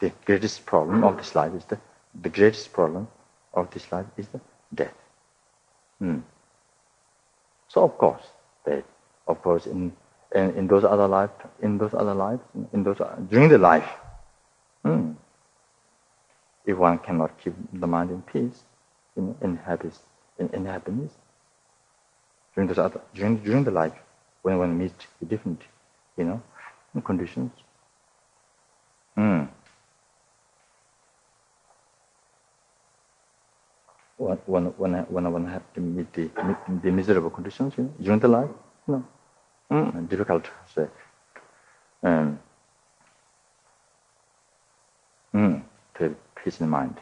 The 0.00 0.12
greatest 0.26 0.66
problem 0.66 1.04
of 1.04 1.16
this 1.16 1.34
life 1.34 1.54
is 1.54 1.64
the 1.64 1.78
the 2.22 2.28
greatest 2.28 2.72
problem 2.72 3.08
of 3.54 3.70
this 3.70 3.90
life 3.92 4.06
is 4.16 4.28
the 4.28 4.40
death. 4.74 4.94
Mm. 6.02 6.22
So 7.68 7.84
of 7.84 7.96
course, 7.98 8.24
that 8.64 8.84
of 9.26 9.42
course 9.42 9.66
in, 9.66 9.92
in 10.34 10.50
in 10.56 10.66
those 10.66 10.84
other 10.84 11.08
life 11.08 11.30
in 11.62 11.78
those 11.78 11.94
other 11.94 12.14
lives 12.14 12.42
in 12.72 12.82
those 12.82 13.00
during 13.30 13.48
the 13.48 13.58
life, 13.58 13.88
mm, 14.84 15.14
if 16.64 16.76
one 16.76 16.98
cannot 16.98 17.38
keep 17.42 17.54
the 17.72 17.86
mind 17.86 18.10
in 18.10 18.22
peace, 18.22 18.64
in 19.16 19.34
in 19.40 19.56
happiness, 19.56 20.00
in, 20.38 20.48
in 20.50 20.66
happiness, 20.66 21.12
during 22.54 22.68
those 22.68 22.78
other 22.78 23.00
during 23.14 23.36
during 23.38 23.64
the 23.64 23.70
life, 23.70 23.94
when 24.42 24.58
one 24.58 24.76
meets 24.78 25.06
different, 25.26 25.62
you 26.16 26.24
know, 26.24 26.42
conditions. 27.04 27.52
Mm. 29.16 29.48
When 34.26 34.38
when 34.46 34.64
when 34.82 34.92
when 35.14 35.32
one 35.32 35.46
have 35.46 35.62
to 35.74 35.80
meet 35.80 36.12
the 36.12 36.30
meet 36.44 36.82
the 36.82 36.90
miserable 36.90 37.30
conditions 37.30 37.74
you 37.78 37.84
know, 37.84 37.92
during 38.00 38.20
the 38.20 38.28
life, 38.28 38.50
you 38.88 38.94
know, 38.94 39.04
mm, 39.70 40.08
difficult 40.08 40.44
to 40.44 40.50
say. 40.74 40.86
Um, 42.02 42.38
mm, 45.34 45.62
to 45.94 46.02
have 46.04 46.16
peace 46.36 46.60
in 46.60 46.68
mind, 46.68 46.96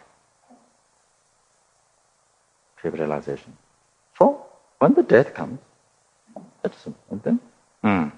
to 2.78 2.82
have 2.84 2.94
realization. 2.94 3.56
So 4.18 4.46
when 4.78 4.94
the 4.94 5.02
death 5.02 5.34
comes, 5.34 5.58
that's 6.62 6.86
and 7.10 7.22
then, 7.22 7.40
mm, 7.84 8.12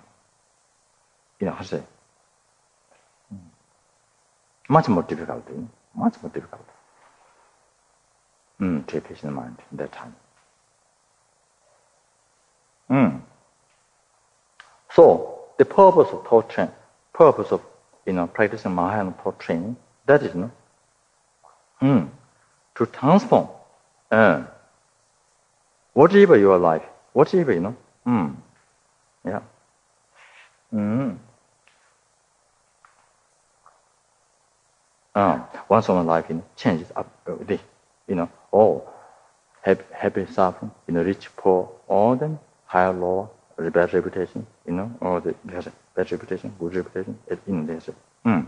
you 1.40 1.46
know, 1.46 1.52
how 1.52 1.62
to 1.62 1.68
say, 1.68 1.82
mm, 3.34 3.38
much 4.68 4.88
more 4.88 5.02
difficult, 5.02 5.48
you 5.50 5.56
know, 5.56 5.68
much 5.94 6.22
more 6.22 6.30
difficult 6.30 6.66
mm, 8.60 8.86
peace 8.86 9.22
in 9.22 9.32
mind 9.32 9.56
at 9.72 9.78
that 9.78 9.92
time. 9.92 10.14
Mm. 12.90 13.20
So 14.94 15.40
the 15.58 15.64
purpose 15.64 16.08
of 16.12 16.26
thought 16.26 16.48
training, 16.50 16.74
purpose 17.12 17.52
of 17.52 17.60
you 18.06 18.12
know 18.12 18.26
practicing 18.26 18.74
Mahayana 18.74 19.12
thought 19.22 19.38
training, 19.40 19.76
that 20.06 20.22
is 20.22 20.34
you 20.34 20.50
mm, 21.82 22.08
to 22.76 22.86
transform 22.86 23.48
uh, 24.10 24.44
whatever 25.92 26.36
your 26.36 26.58
life, 26.58 26.82
whatever 27.12 27.52
you 27.52 27.60
know, 27.60 27.76
mm, 28.06 28.36
yeah. 29.24 29.40
Mm. 30.72 31.18
Uh, 35.14 35.40
once 35.68 35.88
in 35.88 36.06
life, 36.06 36.26
you 36.28 36.36
know, 36.36 36.44
changes 36.56 36.92
up 36.94 37.10
uh, 37.26 37.32
the, 37.46 37.58
you 38.06 38.14
know, 38.14 38.28
all 38.56 38.76
happy, 39.66 39.84
happy 39.92 40.26
suffering, 40.26 40.70
you 40.86 40.94
know, 40.94 41.02
rich, 41.02 41.28
poor, 41.36 41.68
all 41.88 42.14
them, 42.16 42.38
higher, 42.66 42.92
lower, 42.92 43.28
bad 43.58 43.92
reputation, 43.92 44.46
you 44.66 44.72
know, 44.72 44.88
or 45.00 45.20
the 45.20 45.34
bad 45.94 46.12
reputation, 46.12 46.54
good 46.60 46.74
reputation, 46.76 47.18
it, 47.26 47.38
you 47.46 47.54
know, 47.54 47.66
there's 47.66 47.88
a, 47.88 47.94
mm, 48.28 48.46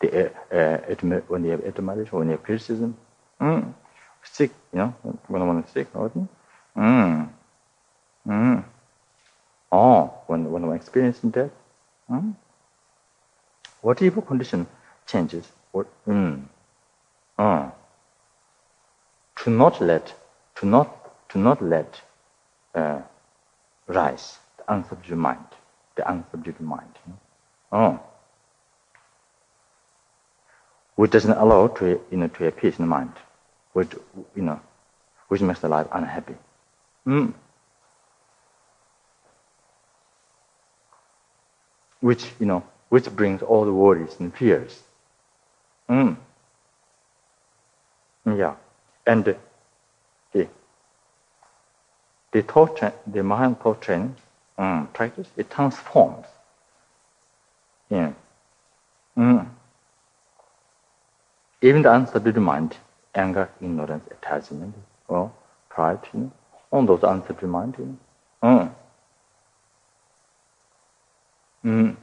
the, 0.00 0.08
uh, 0.26 0.56
uh, 0.56 1.20
when 1.28 1.44
you 1.44 1.50
have 1.50 1.64
admiration, 1.64 2.18
when 2.18 2.28
you 2.28 2.32
have 2.32 2.42
criticism, 2.44 2.96
mm, 3.40 3.74
sick, 4.22 4.52
you 4.72 4.78
know, 4.78 4.94
when 5.26 5.46
one 5.46 5.64
is 5.64 5.70
sick, 5.70 5.92
mm, 5.92 7.28
mm, 8.28 8.64
oh, 9.72 10.14
when, 10.28 10.50
when 10.52 10.66
one 10.66 10.76
experiencing 10.76 11.30
death, 11.30 11.50
mm, 12.08 12.34
whatever 13.80 14.22
condition 14.22 14.66
changes, 15.06 15.46
what, 15.72 15.86
mm, 16.06 16.44
oh, 17.38 17.72
to 19.44 19.50
not 19.50 19.80
let, 19.80 20.14
to 20.56 20.66
not, 20.66 21.28
to 21.30 21.38
not 21.38 21.62
let 21.62 22.00
uh, 22.74 23.00
rise 23.86 24.38
the 24.58 24.64
unsubdued 24.72 25.16
mind, 25.16 25.44
the 25.96 26.02
unsubdued 26.02 26.60
mind. 26.60 26.94
Oh, 27.72 28.00
which 30.96 31.12
doesn't 31.12 31.32
allow 31.32 31.68
to 31.68 32.00
you 32.10 32.16
know 32.18 32.28
to 32.28 32.46
a 32.46 32.52
peace 32.52 32.78
in 32.78 32.84
the 32.84 32.88
mind, 32.88 33.12
which 33.72 33.92
you 34.36 34.42
know, 34.42 34.60
which 35.28 35.40
makes 35.40 35.60
the 35.60 35.68
life 35.68 35.86
unhappy. 35.92 36.34
Mm. 37.06 37.32
Which 42.00 42.26
you 42.38 42.46
know, 42.46 42.62
which 42.90 43.06
brings 43.16 43.42
all 43.42 43.64
the 43.64 43.72
worries 43.72 44.14
and 44.18 44.34
fears. 44.34 44.82
Mm. 45.88 46.16
Yeah. 48.26 48.56
and 49.10 49.24
the 49.24 49.36
the 52.32 52.42
thought 52.42 52.80
the 53.14 53.22
mind 53.22 53.58
thought 53.60 53.80
train 53.82 54.14
um, 54.58 54.88
practice 54.92 55.28
it 55.36 55.50
transforms 55.50 56.26
yeah 57.90 58.12
mm. 59.16 59.46
even 61.62 61.82
the 61.82 61.88
unsubdued 61.88 62.36
mind 62.50 62.76
anger 63.14 63.48
ignorance 63.60 64.06
attachment 64.16 64.74
or 65.08 65.32
pride 65.68 65.98
you 66.14 66.20
know, 66.20 66.32
on 66.72 66.86
those 66.86 67.00
unsubdued 67.00 67.48
mind 67.48 67.74
you 67.78 67.86
know. 67.86 67.98
mm. 68.44 68.74
Mm. 71.64 71.96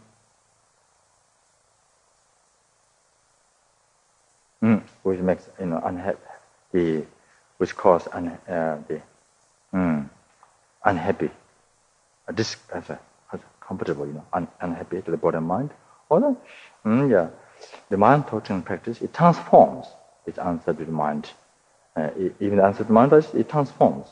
The 6.77 7.05
which 7.57 7.75
cause 7.75 8.07
un, 8.13 8.27
uh, 8.27 8.77
the 8.87 9.01
mm, 9.73 10.09
unhappy, 10.85 11.29
dis, 12.33 12.55
a, 12.71 12.99
a 13.33 13.39
comfortable, 13.59 14.05
you 14.05 14.13
know, 14.13 14.25
un, 14.33 14.47
unhappy 14.61 15.01
to 15.01 15.11
the 15.11 15.17
body 15.17 15.37
and 15.37 15.47
mind, 15.47 15.71
or 16.09 16.19
the, 16.19 16.35
mm, 16.85 17.09
yeah, 17.09 17.29
the 17.89 17.97
mind 17.97 18.27
thought 18.27 18.45
practice, 18.63 19.01
it 19.01 19.13
transforms 19.13 19.87
its 20.27 20.37
unsubdued 20.37 20.89
mind. 20.89 21.31
Uh, 21.95 22.09
even 22.39 22.57
the 22.57 22.63
unsubdued 22.63 22.89
mind, 22.91 23.11
it 23.13 23.49
transforms. 23.49 24.07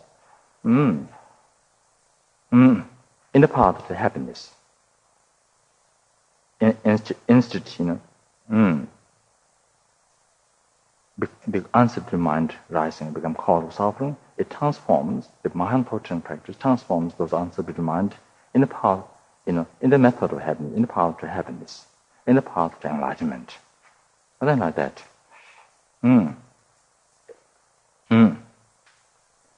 Mm. 0.66 1.08
Mm. 2.52 2.86
In 3.36 3.42
the 3.42 3.48
path 3.48 3.78
of 3.78 3.88
the 3.88 3.96
happiness. 3.96 4.52
In, 6.60 6.76
instead, 7.28 7.64
you 7.78 7.86
know, 7.86 8.02
mm. 8.52 8.88
The 11.18 11.62
unsubdued 11.74 12.20
mind 12.20 12.54
rising 12.70 13.12
become 13.12 13.36
cause 13.36 13.64
of 13.64 13.74
suffering, 13.74 14.18
it 14.38 14.50
transforms, 14.50 15.30
the 15.44 15.52
mind 15.54 15.88
practice 15.88 16.58
transforms 16.58 17.14
those 17.16 17.32
unsubdued 17.32 17.78
mind 17.78 18.14
in 18.54 18.62
the 18.62 18.68
path, 18.68 19.04
you 19.46 19.54
know, 19.54 19.68
in 19.82 19.90
the 19.90 19.98
method 19.98 20.32
of 20.34 20.40
happiness, 20.42 20.76
in 20.76 20.82
the 20.82 20.88
path 20.88 21.18
to 21.20 21.28
happiness, 21.28 21.86
in 22.28 22.36
the 22.36 22.42
path 22.42 22.80
to 22.82 22.90
enlightenment. 22.90 23.58
Something 24.40 24.60
like 24.60 24.76
that. 24.76 25.04
Mm. 26.04 26.36
Mm. 28.12 28.38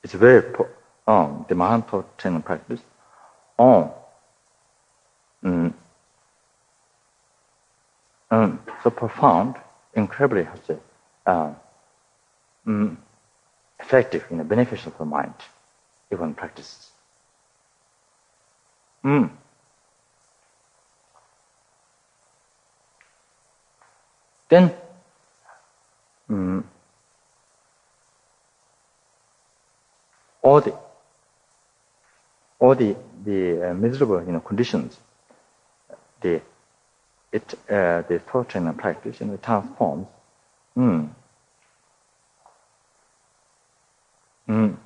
It's 0.04 0.13
very 0.13 0.43
um, 1.08 1.46
the 1.50 1.56
Mahanto 1.56 2.06
training 2.17 2.43
practice. 2.43 2.82
Oh. 3.58 3.93
Mm. 5.43 5.74
Um, 8.30 8.60
so 8.84 8.89
profound, 8.89 9.56
incredibly 9.96 10.48
say, 10.67 10.78
uh, 11.28 11.54
effective, 13.80 14.26
you 14.32 14.38
know, 14.38 14.44
beneficial 14.44 14.92
for 14.92 15.06
mind, 15.06 15.34
even 16.12 16.34
practices. 16.34 16.92
Mm. 19.06 19.30
Then, 24.50 24.74
mm, 26.30 26.63
all 30.44 30.62
the 30.62 30.74
all 32.60 32.76
the 32.76 32.96
the 33.26 33.72
uh, 33.72 33.74
miserable 33.74 34.24
you 34.26 34.32
know 34.32 34.40
conditions, 34.42 34.98
the 36.22 36.42
it 37.32 37.54
uh, 37.70 38.04
the 38.10 38.22
torture 38.28 38.60
and 38.60 38.78
practice 38.78 39.20
you 39.22 39.28
know 39.28 39.38
transforms. 39.38 40.08
Mm, 40.78 41.10
mm, 44.48 44.78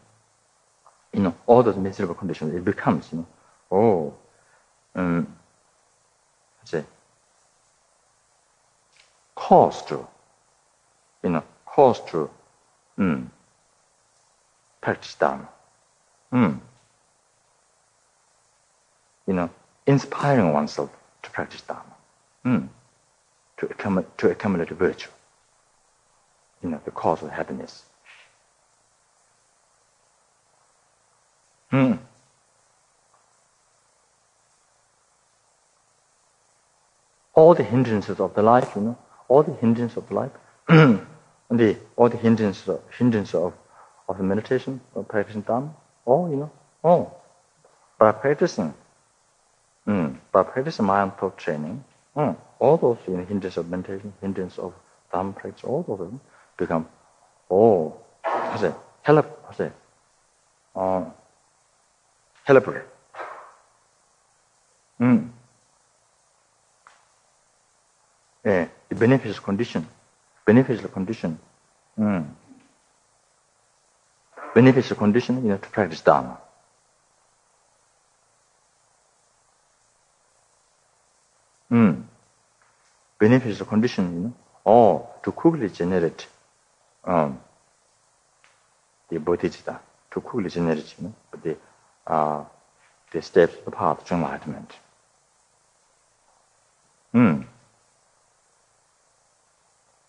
you 1.13 1.19
know 1.19 1.35
all 1.45 1.61
those 1.63 1.75
miserable 1.75 2.15
conditions 2.15 2.55
it 2.55 2.63
becomes 2.63 3.09
you 3.11 3.19
know 3.19 3.27
oh 3.71 4.13
um, 4.95 5.27
say 6.63 6.83
cause 9.51 9.83
to, 9.85 10.07
you 11.23 11.29
know, 11.29 11.43
cause 11.65 11.99
to 12.05 12.29
mm, 12.97 13.25
practice 14.79 15.15
Dharma. 15.15 15.49
Mm. 16.31 16.59
You 19.27 19.33
know, 19.33 19.49
inspiring 19.87 20.53
oneself 20.53 20.89
to 21.23 21.29
practice 21.31 21.61
Dharma. 21.61 21.95
Mm. 22.45 22.69
To, 23.57 23.65
accumulate, 23.65 24.17
to 24.19 24.29
accumulate 24.29 24.69
virtue. 24.69 25.09
You 26.63 26.69
know, 26.69 26.81
the 26.85 26.91
cause 26.91 27.23
of 27.23 27.29
happiness. 27.29 27.83
Mm. 31.71 31.99
All 37.33 37.53
the 37.55 37.63
hindrances 37.63 38.19
of 38.19 38.33
the 38.35 38.41
life, 38.41 38.73
you 38.75 38.81
know, 38.81 38.97
all 39.27 39.43
the 39.43 39.53
hindrances 39.53 39.97
of 39.97 40.11
life, 40.11 40.31
the 40.67 41.77
all 41.95 42.09
the 42.09 42.17
hindrances 42.17 42.67
of, 42.67 42.81
hindrances 42.97 43.35
of, 43.35 43.53
of 44.09 44.17
the 44.17 44.23
meditation 44.23 44.81
or 44.93 45.03
practicing 45.03 45.41
Dharma, 45.41 45.73
all 46.05 46.29
you 46.29 46.35
know, 46.35 46.51
all 46.83 47.23
by 47.97 48.11
practicing, 48.11 48.73
mm, 49.87 50.17
by 50.31 50.43
practicing 50.43 50.85
mind 50.85 51.13
thought 51.17 51.37
training, 51.37 51.83
mm, 52.15 52.35
all 52.59 52.77
those 52.77 52.97
you 53.07 53.15
know, 53.15 53.23
hindrances 53.23 53.57
of 53.57 53.69
meditation, 53.69 54.13
hindrances 54.19 54.59
of 54.59 54.73
Dharma 55.11 55.31
practice, 55.31 55.63
all 55.63 55.85
of 55.87 55.99
them 55.99 56.19
become 56.63 56.85
oh 57.49 57.93
as 58.55 58.63
a 58.69 58.71
help 59.07 59.27
as 59.51 59.59
a 59.65 59.69
uh 60.75 61.03
helper 62.47 62.77
mm 64.99 65.19
yeah 68.45 68.65
the 68.89 68.95
beneficial 68.95 69.43
condition 69.49 69.87
beneficial 70.45 70.89
condition. 70.97 71.31
mm 71.99 72.23
beneficial 74.55 74.97
condition 75.03 75.33
you 75.43 75.49
know 75.49 75.57
to 75.57 75.69
practice 75.75 76.01
dharma. 76.01 76.37
mm 81.71 81.93
beneficial 83.19 83.65
condition 83.73 84.05
you 84.15 84.21
know. 84.25 84.33
or 84.63 85.09
to 85.23 85.31
quickly 85.31 85.69
generate. 85.69 86.27
Um, 87.05 87.39
the 89.09 89.17
bodhicitta, 89.19 89.79
to 90.11 90.21
quickly 90.21 90.49
generate, 90.49 90.95
you 90.99 91.05
know, 91.05 91.13
the, 91.43 91.57
uh, 92.07 92.43
the 93.11 93.21
steps, 93.21 93.55
the 93.65 93.71
path 93.71 94.05
to 94.05 94.13
enlightenment. 94.13 94.71
Mm 97.13 97.45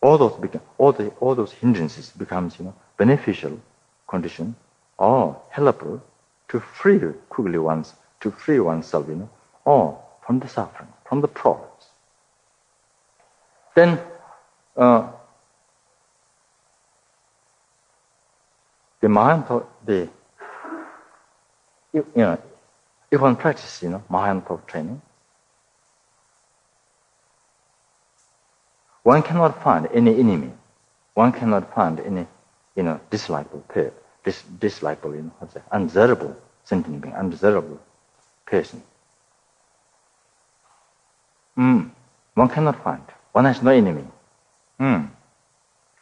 all 0.03 0.19
those 0.19 0.33
become, 0.35 0.61
all 0.79 0.93
the 0.93 1.09
all 1.21 1.35
those 1.35 1.53
hindrances 1.53 2.11
becomes 2.11 2.59
you 2.59 2.65
know 2.67 2.75
beneficial 2.99 3.59
condition 4.09 4.55
or 4.99 5.41
helpful 5.49 6.03
to 6.49 6.61
free 6.61 6.99
quickly 7.31 7.59
one's 7.59 7.95
to 8.21 8.31
free 8.31 8.61
oneself 8.61 9.09
you 9.09 9.15
know 9.15 9.31
or 9.65 9.99
from 10.27 10.39
the 10.41 10.49
suffering 10.49 10.93
from 11.09 11.21
the 11.21 11.29
problems. 11.29 11.85
Then 13.75 13.99
uh, 14.77 15.09
the 19.03 19.09
mind 19.09 19.45
the 19.85 20.09
you, 21.93 22.07
you 22.17 22.23
know 22.23 22.39
if 23.11 23.21
one 23.21 23.37
practices 23.37 23.83
you 23.83 23.91
know 23.91 24.03
mind 24.09 24.43
training 24.67 25.03
One 29.03 29.23
cannot 29.23 29.63
find 29.63 29.89
any 29.93 30.19
enemy. 30.19 30.53
One 31.15 31.33
cannot 31.33 31.75
find 31.75 31.99
any, 32.01 32.27
you 32.77 32.83
know, 32.85 33.01
dislikable, 33.11 33.63
dis, 34.25 34.43
dislikable, 34.59 35.15
you 35.17 35.23
know, 35.23 35.63
undesirable 35.73 36.37
sentient 36.65 37.01
being, 37.01 37.15
undesirable 37.15 37.81
person. 38.47 38.83
Mm. 41.59 41.91
One 42.35 42.49
cannot 42.49 42.83
find. 42.83 43.03
One 43.33 43.45
has 43.45 43.61
no 43.63 43.73
enemy. 43.73 44.05
Mm. 44.81 45.11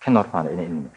Cannot 0.01 0.31
find 0.31 0.49
any 0.49 0.65
enemy. 0.65 0.91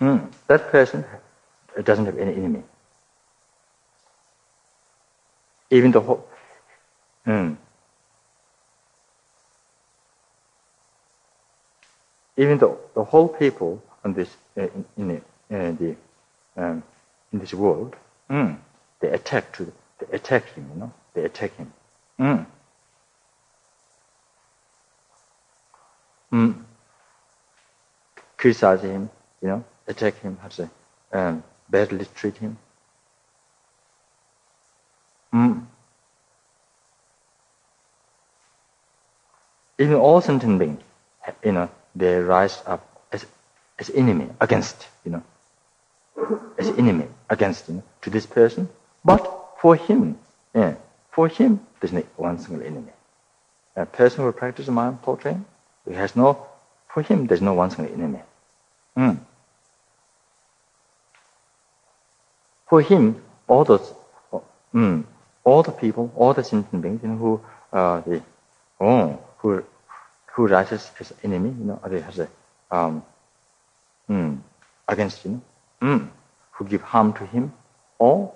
Mm. 0.00 0.32
That 0.48 0.70
person 0.70 1.04
doesn't 1.84 2.06
have 2.06 2.18
any 2.18 2.34
enemy. 2.34 2.62
even 5.70 5.90
the 5.90 6.00
whole, 6.00 6.26
mm, 7.26 7.56
even 12.36 12.58
the, 12.58 12.76
the 12.94 13.04
whole 13.04 13.28
people 13.28 13.82
on 14.04 14.12
this 14.14 14.36
uh, 14.56 14.62
in, 14.62 14.84
in, 14.96 15.56
uh, 15.56 15.72
the 15.78 15.96
um, 16.56 16.82
in 17.32 17.38
this 17.38 17.54
world, 17.54 17.96
mm, 18.30 18.56
they 19.00 19.08
attack 19.08 19.52
to 19.56 19.72
they 19.98 20.16
attack 20.16 20.44
him, 20.54 20.70
you 20.74 20.80
know, 20.80 20.92
they 21.14 21.24
attack 21.24 21.56
him. 21.56 21.72
Mm. 22.20 22.46
Mm. 26.32 26.62
Criticize 28.36 28.82
him, 28.82 29.10
you 29.42 29.48
know, 29.48 29.64
attack 29.86 30.20
him, 30.20 30.38
how 30.40 30.48
to 30.48 30.54
say, 30.54 30.68
um, 31.12 31.42
badly 31.68 32.06
treat 32.14 32.36
him. 32.36 32.58
Mm. 35.32 35.66
Even 39.78 39.94
all 39.94 40.20
sentient 40.20 40.58
beings, 40.58 40.82
you 41.44 41.52
know, 41.52 41.68
they 41.94 42.18
rise 42.18 42.62
up 42.66 42.82
as 43.12 43.26
as 43.78 43.90
enemy 43.90 44.28
against, 44.40 44.86
you 45.04 45.12
know, 45.12 45.22
as 46.58 46.68
enemy 46.68 47.06
against, 47.28 47.68
you 47.68 47.74
know, 47.74 47.82
to 48.02 48.10
this 48.10 48.26
person. 48.26 48.68
But 49.04 49.20
for 49.60 49.76
him, 49.76 50.18
yeah, 50.54 50.74
for 51.10 51.28
him, 51.28 51.60
there's 51.80 51.92
no 51.92 52.02
one 52.16 52.38
single 52.38 52.64
enemy. 52.64 52.92
A 53.76 53.84
person 53.84 54.24
who 54.24 54.32
practices 54.32 54.70
mind 54.70 55.02
portraying, 55.02 55.44
he 55.86 55.94
has 55.94 56.16
no, 56.16 56.46
for 56.88 57.02
him, 57.02 57.26
there's 57.26 57.42
no 57.42 57.52
one 57.52 57.70
single 57.70 57.92
enemy. 57.92 58.20
Mm. 58.96 59.18
For 62.68 62.80
him, 62.80 63.22
all 63.48 63.64
those, 63.64 63.94
mm, 64.74 65.04
all 65.44 65.62
the 65.62 65.72
people, 65.72 66.12
all 66.16 66.34
the 66.34 66.42
sentient 66.42 66.82
beings, 66.82 67.00
you 67.02 67.08
know, 67.10 67.16
who, 67.16 67.40
uh, 67.72 68.00
the, 68.00 68.22
oh, 68.80 69.18
who, 69.38 69.62
who 70.32 70.46
rises 70.48 70.90
as 71.00 71.12
enemy, 71.22 71.50
you 71.50 71.64
know, 71.64 71.80
they 71.86 72.00
has 72.00 72.18
a, 72.18 72.28
um, 72.70 73.02
mm, 74.10 74.38
against 74.88 75.22
him, 75.22 75.42
mm, 75.80 76.08
who 76.52 76.64
give 76.64 76.82
harm 76.82 77.12
to 77.14 77.26
him, 77.26 77.52
all 77.98 78.34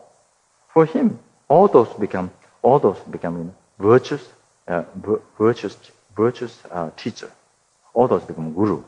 for 0.73 0.87
him, 0.87 1.19
all 1.49 1.67
those 1.69 1.89
become, 1.95 2.31
all 2.63 2.79
those 2.79 2.99
become, 3.11 3.37
you 3.39 3.45
know, 3.45 3.55
virtuous, 3.79 4.29
uh, 4.69 4.85
virtuous, 5.39 5.77
virtuous 6.17 6.59
uh, 6.71 6.91
teacher. 6.97 7.31
All 7.95 8.07
those 8.07 8.23
become 8.23 8.55
guru, 8.55 8.83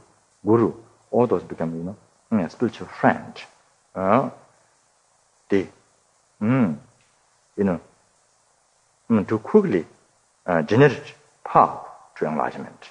guru. 0.46 0.72
All 1.10 1.26
those 1.26 1.42
become, 1.42 1.74
you 1.76 1.82
know, 1.82 1.96
mm, 2.32 2.50
spiritual 2.50 2.86
friend. 2.86 3.34
Uh, 3.94 4.30
they, 5.52 5.68
mm, 6.40 6.78
you 7.58 7.64
know, 7.64 7.78
mm, 9.10 9.28
to 9.28 9.38
quickly 9.38 9.84
uh, 10.46 10.62
generate 10.62 11.12
path 11.44 11.78
to 12.16 12.24
enlightenment. 12.24 12.88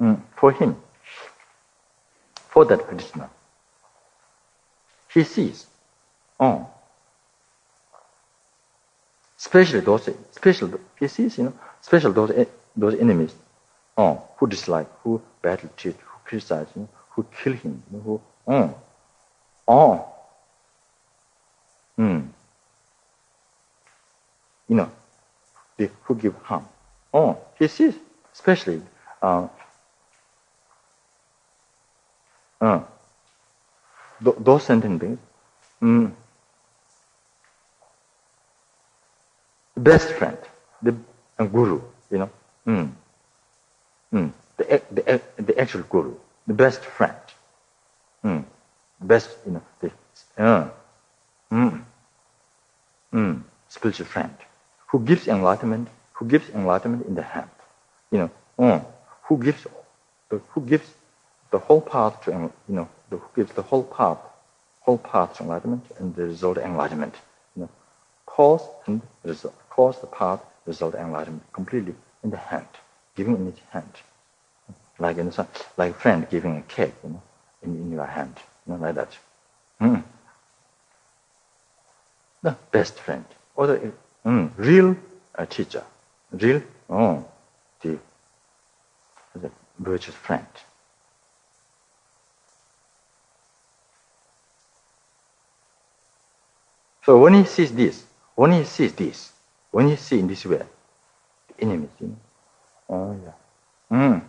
Mm, 0.00 0.18
for 0.34 0.50
him, 0.52 0.76
for 2.48 2.64
that 2.64 2.86
practitioner, 2.86 3.28
he 5.12 5.22
sees, 5.24 5.66
oh, 6.40 6.66
especially 9.38 9.80
those, 9.80 10.08
special, 10.30 10.70
he 10.98 11.06
sees, 11.06 11.36
you 11.36 11.44
know, 11.44 11.52
special 11.82 12.12
those, 12.12 12.32
those 12.74 12.94
enemies, 12.94 13.34
oh, 13.98 14.22
who 14.38 14.46
dislike, 14.46 14.88
who 15.02 15.20
battle 15.42 15.68
treat, 15.76 15.96
who 15.96 16.18
criticize, 16.24 16.66
you 16.74 16.82
know, 16.82 16.88
who 17.10 17.26
kill 17.42 17.52
him, 17.52 17.82
you 17.90 17.98
know, 17.98 18.02
who, 18.04 18.20
oh, 18.46 18.74
oh, 19.68 20.09
hmm, 22.00 22.20
you 24.68 24.76
know, 24.76 24.90
they, 25.76 25.90
who 26.04 26.14
give 26.14 26.34
harm. 26.42 26.66
Oh, 27.12 27.36
he 27.58 27.68
sees, 27.68 27.94
especially, 28.32 28.80
uh, 29.22 29.48
uh, 32.60 32.80
th- 34.24 34.36
those 34.40 34.64
sentient 34.64 34.98
beings, 35.00 35.18
mm, 35.82 36.12
best 39.76 40.08
friend, 40.12 40.38
the 40.82 40.94
uh, 41.38 41.44
guru, 41.44 41.80
you 42.10 42.18
know, 42.18 42.30
mm, 42.66 42.90
mm, 44.12 44.32
the, 44.56 44.82
the, 44.92 45.20
the 45.42 45.58
actual 45.60 45.82
guru, 45.82 46.14
the 46.46 46.54
best 46.54 46.80
friend, 46.80 47.16
mm, 48.24 48.44
best, 49.00 49.30
you 49.46 49.52
know, 49.52 49.62
the, 49.80 49.90
uh, 50.42 50.68
mm, 51.52 51.82
mm, 53.12 53.42
spiritual 53.68 54.06
friend, 54.06 54.34
who 54.88 55.00
gives 55.00 55.28
enlightenment, 55.28 55.88
who 56.12 56.26
gives 56.26 56.48
enlightenment 56.50 57.06
in 57.06 57.14
the 57.14 57.22
hand, 57.22 57.50
you 58.10 58.18
know, 58.18 58.30
mm, 58.58 58.84
who 59.22 59.38
gives, 59.38 59.66
who 60.28 60.60
gives 60.66 60.88
the 61.50 61.58
whole 61.58 61.80
path 61.80 62.22
to, 62.24 62.30
you 62.68 62.74
know, 62.74 62.88
the, 63.10 63.16
who 63.16 63.28
gives 63.34 63.52
the 63.54 63.62
whole 63.62 63.84
path, 63.84 64.18
whole 64.80 64.98
path 64.98 65.36
to 65.36 65.42
enlightenment 65.42 65.84
and 65.98 66.14
the 66.14 66.24
result 66.24 66.58
enlightenment, 66.58 67.14
you 67.56 67.62
know, 67.62 67.68
cause 68.26 68.62
and 68.86 69.00
result, 69.24 69.54
cause 69.70 70.00
the 70.00 70.06
path, 70.06 70.40
result 70.66 70.94
enlightenment 70.94 71.42
completely 71.52 71.94
in 72.22 72.30
the 72.30 72.36
hand, 72.36 72.66
giving 73.16 73.36
in 73.36 73.48
its 73.48 73.60
hand, 73.70 73.92
like 74.98 75.16
in 75.16 75.26
you 75.26 75.32
know, 75.36 75.46
like 75.76 75.92
a 75.92 75.94
friend 75.94 76.28
giving 76.30 76.56
a 76.56 76.62
cake, 76.62 76.94
you 77.02 77.10
know, 77.10 77.22
in, 77.62 77.74
in 77.74 77.92
your 77.92 78.06
hand, 78.06 78.34
you 78.66 78.74
know, 78.74 78.80
like 78.80 78.94
that. 78.94 79.16
Mm. 79.80 80.02
the 82.42 82.56
best 82.72 82.98
friend. 82.98 83.24
Or 83.56 83.66
the 83.66 83.92
um, 84.24 84.52
real 84.56 84.96
uh, 85.36 85.46
teacher. 85.46 85.84
Real 86.32 86.62
oh 86.88 87.24
the 87.82 87.98
the 89.34 89.50
virtuous 89.78 90.16
friend. 90.16 90.46
So 97.04 97.18
when 97.18 97.34
he 97.34 97.44
sees 97.44 97.72
this 97.72 98.04
when 98.36 98.52
he 98.52 98.64
sees 98.64 98.92
this 98.92 99.32
when 99.70 99.88
he 99.88 99.96
see 99.96 100.18
in 100.20 100.28
this 100.28 100.46
way 100.46 100.62
the 101.48 101.64
enemy 101.64 101.88
you 102.00 102.06
know? 102.08 102.16
oh 102.88 103.20
yeah 103.24 103.96
mm 103.98 104.22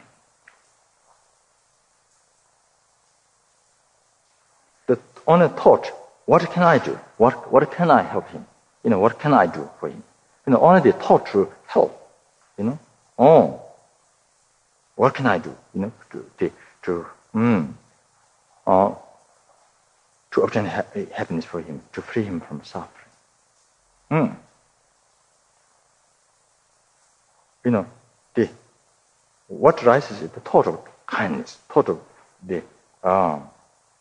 the 4.87 4.99
on 5.27 5.41
a 5.43 5.49
thought 5.49 5.91
what 6.31 6.49
can 6.49 6.63
I 6.63 6.77
do? 6.77 6.97
What 7.17 7.51
what 7.51 7.69
can 7.77 7.91
I 7.91 8.03
help 8.03 8.29
him? 8.29 8.45
You 8.83 8.89
know, 8.91 8.99
what 8.99 9.19
can 9.19 9.33
I 9.33 9.47
do 9.47 9.69
for 9.79 9.89
him? 9.89 10.01
You 10.45 10.53
know, 10.53 10.61
only 10.67 10.79
the 10.79 10.93
thought 10.97 11.25
to 11.33 11.51
help. 11.67 11.91
You 12.57 12.63
know, 12.67 12.79
oh, 13.19 13.61
what 14.95 15.13
can 15.13 15.25
I 15.25 15.39
do? 15.39 15.53
You 15.73 15.81
know, 15.81 15.91
to 16.11 16.19
to, 16.37 16.51
to 16.83 17.05
mm, 17.35 17.73
uh, 18.65 18.91
to 20.31 20.41
obtain 20.41 20.67
ha- 20.67 20.85
happiness 21.11 21.43
for 21.43 21.59
him, 21.61 21.81
to 21.91 22.01
free 22.01 22.23
him 22.23 22.39
from 22.39 22.63
suffering. 22.63 23.11
Mm. 24.11 24.35
You 27.65 27.71
know, 27.71 27.85
the 28.35 28.47
what 29.49 29.83
rises 29.83 30.21
is 30.21 30.29
the 30.31 30.39
thought 30.39 30.67
of 30.67 30.79
kindness, 31.07 31.57
thought 31.67 31.89
of 31.89 31.99
the 32.47 32.63
uh, 33.03 33.39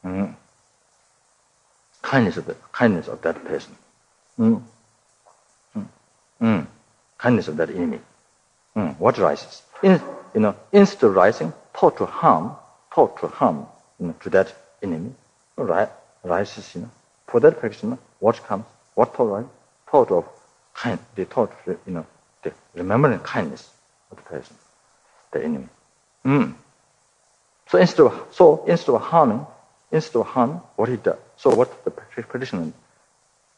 mm, 0.05 0.37
kindness 2.11 2.37
of 2.37 2.47
the 2.47 2.57
kindness 2.73 3.07
of 3.07 3.23
that 3.23 3.37
person, 3.45 3.73
mm. 4.37 4.61
Mm. 6.43 6.67
kindness 7.19 7.47
of 7.47 7.57
that 7.59 7.71
enemy. 7.71 8.01
Mm. 8.75 8.99
What 8.99 9.19
rises? 9.19 9.63
In, 9.83 10.01
you 10.35 10.41
know, 10.41 10.57
instead 10.73 11.09
rising, 11.09 11.53
thought 11.73 11.97
to 11.99 12.07
harm, 12.07 12.57
thought 12.93 13.21
to 13.21 13.29
harm 13.29 13.67
you 14.01 14.07
know, 14.07 14.15
to 14.23 14.31
that 14.31 14.53
enemy, 14.83 15.13
right? 15.57 15.91
rises, 16.25 16.75
you 16.75 16.81
know. 16.83 16.91
For 17.29 17.39
that 17.41 17.61
person, 17.61 17.97
what 18.19 18.43
comes? 18.45 18.65
What 18.95 19.15
thought, 19.15 19.31
right? 19.37 19.47
Thought 19.91 20.11
of 20.11 20.25
kind, 20.75 20.99
the 21.15 21.25
thought, 21.27 21.53
you 21.67 21.79
know, 21.87 22.07
the 22.43 22.53
remembering 22.75 23.21
kindness 23.21 23.71
of 24.11 24.17
the 24.17 24.23
person, 24.25 24.57
the 25.31 25.45
enemy. 25.45 25.69
Mm. 26.25 26.55
So 27.69 27.79
instead 27.79 28.07
of, 28.07 28.27
so 28.33 28.65
instead 28.67 28.95
of 28.95 29.03
harming, 29.03 29.47
instead 29.93 30.21
of 30.21 30.27
what 30.77 30.89
he 30.89 30.97
does, 30.97 31.19
so 31.41 31.55
what 31.55 31.85
the 31.85 31.91
practitioner 31.91 32.71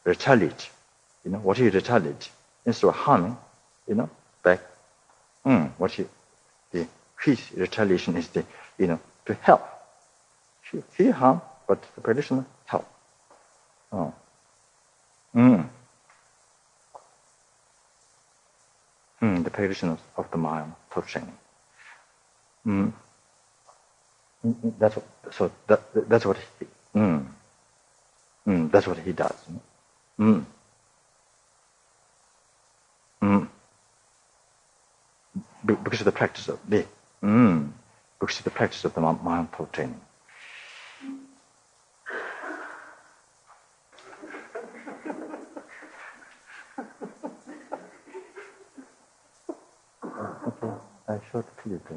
retaliate, 0.05 0.69
you 1.25 1.31
know, 1.31 1.39
what 1.39 1.57
he 1.57 1.67
retaliate, 1.67 2.29
instead 2.65 2.87
of 2.87 2.95
harming, 2.95 3.35
you 3.87 3.95
know, 3.95 4.09
back, 4.41 4.61
mm, 5.45 5.69
what 5.77 5.91
he, 5.91 6.05
the, 6.71 6.87
his 7.21 7.41
retaliation 7.57 8.15
is 8.15 8.29
the, 8.29 8.45
you 8.77 8.87
know, 8.87 8.99
to 9.25 9.33
help. 9.33 9.67
He, 10.71 10.81
he 10.97 11.09
harm, 11.09 11.41
but 11.67 11.81
the 11.95 12.01
practitioner 12.01 12.45
help. 12.65 12.87
Oh. 13.91 14.13
Mm. 15.35 15.67
Mm, 19.21 19.43
the 19.43 19.49
practitioners 19.49 19.99
of 20.15 20.31
the 20.31 20.37
mind 20.37 20.71
for 20.89 21.01
training. 21.01 21.37
Mm. 22.65 22.93
That's 24.79 24.95
what, 24.95 25.05
so 25.33 25.51
that, 25.67 26.09
that's 26.09 26.25
what 26.25 26.37
he, 26.59 26.65
mm. 26.95 27.25
Mm, 28.47 28.71
that's 28.71 28.87
what 28.87 28.97
he 28.97 29.11
does. 29.13 29.35
Mm. 30.19 30.45
Mm. 33.21 33.47
Because 35.65 36.01
of 36.01 36.05
the 36.05 36.11
practice 36.11 36.49
of 36.49 36.59
the, 36.67 36.85
mm, 37.23 37.71
because 38.19 38.39
of 38.39 38.43
the 38.43 38.51
practice 38.51 38.83
of 38.83 38.93
the 38.93 39.01
mindful 39.01 39.67
training. 39.67 40.01
okay, 50.03 50.73
I 51.07 51.19
short 51.31 51.45
clip. 51.57 51.87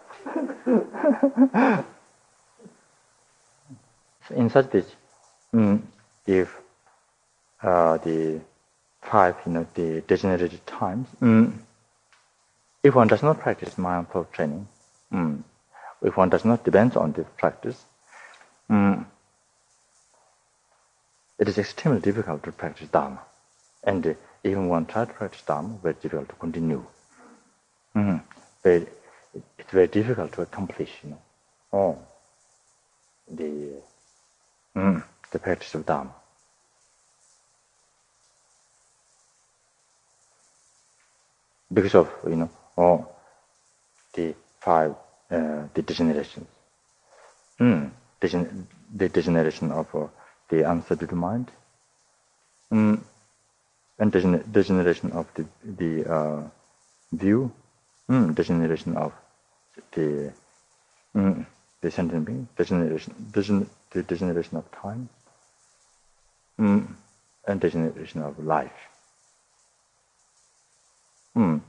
in 4.30 4.50
such 4.50 4.70
this, 4.70 4.86
mm, 5.52 5.82
if 6.26 6.56
uh, 7.62 7.96
the 7.98 8.40
five, 9.00 9.36
you 9.46 9.52
know, 9.52 9.66
the 9.74 10.02
degenerated 10.06 10.64
times, 10.66 11.08
mm, 11.20 11.52
if 12.82 12.94
one 12.94 13.08
does 13.08 13.22
not 13.22 13.40
practice 13.40 13.76
mindful 13.78 14.24
training, 14.32 14.68
mm, 15.12 15.42
if 16.02 16.16
one 16.16 16.28
does 16.28 16.44
not 16.44 16.64
depend 16.64 16.96
on 16.96 17.12
this 17.12 17.26
practice, 17.36 17.84
mm, 18.70 19.04
it 21.38 21.48
is 21.48 21.58
extremely 21.58 22.00
difficult 22.00 22.42
to 22.44 22.52
practice 22.52 22.88
Dharma. 22.88 23.20
And 23.82 24.06
uh, 24.06 24.14
even 24.44 24.68
one 24.68 24.86
try 24.86 25.04
to 25.06 25.12
practice 25.12 25.42
Dharma, 25.42 25.76
very 25.82 25.94
difficult 25.94 26.28
to 26.28 26.34
continue. 26.36 26.84
Mm-hmm. 27.96 28.84
It's 29.34 29.70
very 29.70 29.86
difficult 29.88 30.32
to 30.32 30.42
accomplish, 30.42 30.90
you 31.02 31.10
know. 31.10 31.22
Oh, 31.72 31.98
the 33.30 33.82
mm, 34.76 35.02
the 35.30 35.38
practice 35.38 35.74
of 35.74 35.86
Dharma. 35.86 36.14
Because 41.72 41.94
of, 41.94 42.10
you 42.28 42.36
know, 42.36 42.50
all 42.76 43.16
the 44.14 44.34
five, 44.60 44.90
uh, 45.30 45.68
the 45.74 45.82
degenerations. 45.82 46.46
Mm, 47.58 47.90
degen 48.20 48.68
the 48.94 49.08
degeneration 49.08 49.72
of 49.72 49.86
uh, 49.94 50.06
the 50.50 50.62
unsubdued 50.62 51.12
mind, 51.12 51.50
mm, 52.70 53.00
and 53.98 54.12
degen 54.12 54.44
degeneration 54.52 55.12
of 55.12 55.26
the, 55.34 55.46
the 55.64 56.04
uh, 56.12 56.42
view, 57.12 57.50
mm, 58.10 58.34
degeneration 58.34 58.96
of 58.96 59.12
the 59.92 60.32
mm, 61.16 61.46
the 61.80 61.90
sentient 61.90 62.24
being, 62.26 62.48
degeneration, 62.56 63.14
the 63.92 64.02
degeneration 64.02 64.56
of 64.58 64.70
time. 64.72 65.08
mm, 66.58 66.86
and 67.46 67.60
degeneration 67.60 68.22
of 68.22 68.38
life. 68.44 68.80
Mm. 71.36 71.60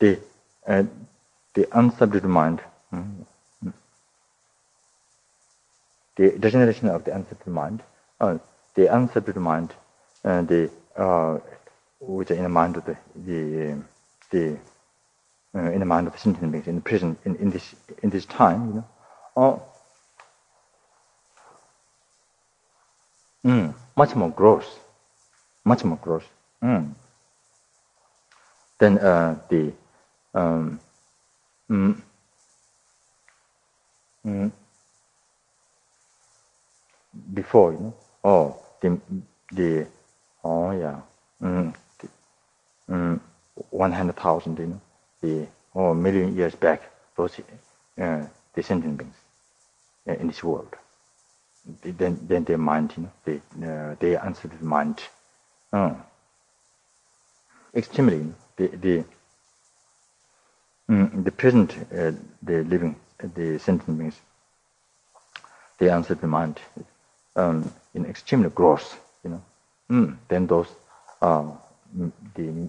The, 0.00 0.18
uh, 0.66 0.84
the 1.54 1.64
unsubdued 1.66 2.24
mind, 2.24 2.60
mm, 2.92 3.24
the 6.16 6.38
degeneration 6.38 6.88
of 6.88 7.04
the 7.04 7.12
unsubdued 7.12 7.48
mind, 7.52 7.82
uh, 8.20 8.38
the 8.74 8.86
unsubdued 8.86 9.36
mind, 9.36 9.74
uh, 10.24 10.42
the, 10.42 10.70
uh, 10.96 11.38
which 12.00 12.30
in 12.30 12.42
the 12.42 12.48
mind 12.48 12.76
of 12.76 12.84
the, 12.84 12.96
the 13.14 13.82
the 14.30 14.58
uh, 15.54 15.70
in 15.72 15.80
the 15.80 15.86
mind 15.86 16.06
of 16.06 16.18
sentient 16.18 16.52
beings 16.52 16.66
in 16.68 16.76
the 16.76 16.80
present 16.80 17.18
in, 17.24 17.36
in 17.36 17.50
this 17.50 17.74
in 18.02 18.10
this 18.10 18.24
time, 18.26 18.68
you 18.68 18.74
know, 18.74 18.84
or 19.34 19.62
mm, 23.44 23.74
much 23.96 24.14
more 24.14 24.30
gross, 24.30 24.66
much 25.64 25.84
more 25.84 25.98
gross. 26.02 26.24
Mm. 26.62 26.94
Then 28.78 28.98
uh, 28.98 29.38
the 29.48 29.72
um, 30.34 30.80
mm, 31.70 32.00
mm, 34.26 34.52
before, 37.34 37.72
you 37.72 37.78
know, 37.78 37.94
oh 38.24 38.62
the 38.80 39.00
the 39.52 39.86
oh 40.44 40.70
yeah, 40.70 41.00
mm, 41.42 41.74
the, 41.98 42.08
mm, 42.94 43.20
one 43.70 43.92
hundred 43.92 44.16
thousand, 44.16 44.58
you 44.58 44.66
know 44.66 44.80
the 45.22 45.46
or 45.74 45.94
million 45.94 46.36
years 46.36 46.54
back, 46.54 46.82
those 47.16 47.40
uh, 48.00 48.26
sentient 48.60 48.96
beings 48.98 49.14
uh, 50.08 50.12
in 50.14 50.26
this 50.26 50.42
world. 50.42 50.74
Then, 51.82 52.18
then 52.26 52.44
their 52.44 52.58
mind, 52.58 52.92
you 52.96 53.02
know, 53.04 53.12
they, 53.24 53.66
uh, 53.66 53.94
they 54.00 54.16
answered 54.16 54.50
the 54.58 54.64
mind. 54.64 55.00
Uh, 55.72 55.94
extremely, 57.74 58.32
the 58.56 58.66
the 58.68 59.04
mm, 60.88 61.24
the 61.24 61.30
present, 61.30 61.76
uh, 61.92 62.12
the 62.42 62.64
living, 62.64 62.96
the 63.34 63.58
sentient 63.58 63.98
beings, 63.98 64.20
they 65.78 65.88
answered 65.90 66.20
the 66.20 66.26
mind 66.26 66.58
um, 67.36 67.72
in 67.94 68.06
extremely 68.06 68.50
gross, 68.50 68.96
you 69.22 69.30
know. 69.30 69.42
Mm, 69.90 70.16
then 70.28 70.46
those, 70.46 70.68
uh, 71.22 71.44
the 72.34 72.68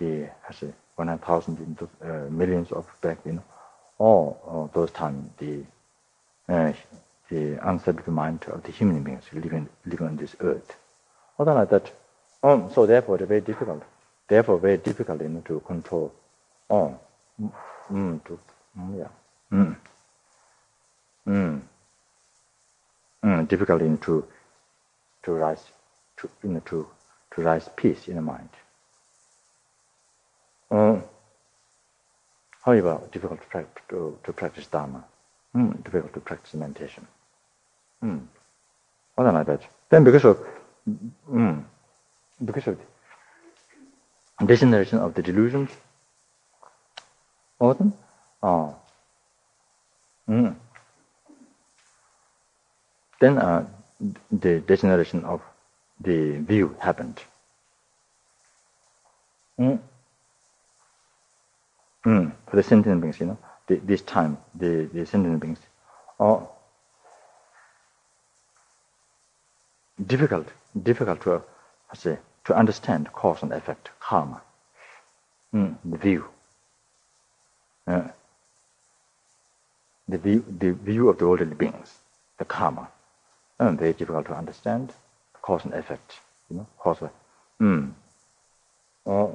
the 0.00 0.28
has 0.42 0.62
a 0.62 0.72
100,000 0.96 1.58
into 1.58 1.88
uh, 2.04 2.28
millions 2.30 2.72
of 2.72 2.86
back, 3.00 3.18
you 3.24 3.34
know, 3.34 3.44
all 3.98 4.70
those 4.74 4.90
times 4.90 5.30
the 5.38 5.62
uh, 6.48 6.72
the 7.28 7.56
unsubdued 7.62 8.08
mind 8.08 8.44
of 8.48 8.62
the 8.64 8.72
human 8.72 9.02
beings 9.04 9.24
living 9.32 9.68
living 9.86 10.06
on 10.08 10.16
this 10.16 10.34
earth. 10.40 10.76
Other 11.38 11.54
like 11.54 11.70
that. 11.70 11.92
Um, 12.42 12.70
so 12.74 12.86
therefore, 12.86 13.16
it's 13.16 13.28
very 13.28 13.40
difficult. 13.40 13.82
Therefore, 14.28 14.58
very 14.58 14.78
difficult 14.78 15.20
you 15.22 15.28
know, 15.28 15.40
to 15.42 15.60
control. 15.60 16.12
Oh, 16.68 16.98
mm, 17.40 17.52
mm 17.92 18.24
to, 18.24 18.38
mm, 18.78 18.98
yeah. 18.98 19.08
Mm. 19.52 19.76
Mm. 21.28 21.60
Mm, 23.24 23.48
difficult 23.48 23.82
in 23.82 23.98
to 23.98 24.26
to 25.24 25.32
rise 25.32 25.62
to 26.18 26.30
you 26.42 26.50
know, 26.50 26.60
to 26.66 26.88
to 27.34 27.42
rise 27.42 27.68
peace 27.76 28.08
in 28.08 28.16
the 28.16 28.22
mind. 28.22 28.48
Uh, 30.70 31.00
however, 32.62 33.00
difficult 33.12 33.40
to, 33.50 33.66
to, 33.88 34.18
to 34.24 34.32
practice 34.32 34.66
Dharma, 34.66 35.04
mm, 35.54 35.82
difficult 35.82 36.14
to 36.14 36.20
practice 36.20 36.54
meditation. 36.54 37.06
Mm. 38.02 38.26
Other 39.18 39.32
like 39.32 39.46
that. 39.46 39.62
Then 39.88 40.04
because 40.04 40.24
of, 40.24 40.38
mm, 41.30 41.64
because 42.44 42.68
of 42.68 42.78
the 44.38 44.46
degeneration 44.46 44.98
of 44.98 45.14
the 45.14 45.22
delusions, 45.22 45.70
often, 47.58 47.92
uh, 48.42 48.72
mm, 50.28 50.54
then 53.20 53.38
uh, 53.38 53.66
the 54.30 54.60
degeneration 54.60 55.24
of 55.24 55.42
the 56.00 56.38
view 56.38 56.74
happened. 56.78 57.20
Mm. 59.58 59.78
Mm, 62.06 62.32
for 62.48 62.56
the 62.56 62.62
sentient 62.62 63.00
beings, 63.00 63.20
you 63.20 63.26
know, 63.26 63.38
the, 63.66 63.76
this 63.76 64.02
time, 64.02 64.38
the, 64.54 64.88
the 64.92 65.04
sentient 65.04 65.40
beings 65.40 65.58
are 66.18 66.48
difficult, 70.06 70.48
difficult 70.82 71.20
to, 71.22 71.42
I 71.90 71.96
say, 71.96 72.18
to 72.44 72.56
understand 72.56 73.12
cause 73.12 73.42
and 73.42 73.52
effect, 73.52 73.90
karma, 74.00 74.40
mm, 75.54 75.76
the 75.84 75.98
view. 75.98 76.24
Uh, 77.86 78.08
the 80.08 80.18
view, 80.18 80.44
the 80.58 80.72
view 80.72 81.08
of 81.08 81.18
the 81.18 81.28
worldly 81.28 81.54
beings, 81.54 81.98
the 82.38 82.44
karma, 82.44 82.88
and 83.58 83.78
very 83.78 83.92
difficult 83.92 84.26
to 84.26 84.34
understand, 84.34 84.92
cause 85.42 85.64
and 85.64 85.74
effect, 85.74 86.18
you 86.48 86.56
know, 86.56 86.66
cause. 86.78 86.98
Mm. 87.60 87.92
Uh, 89.06 89.28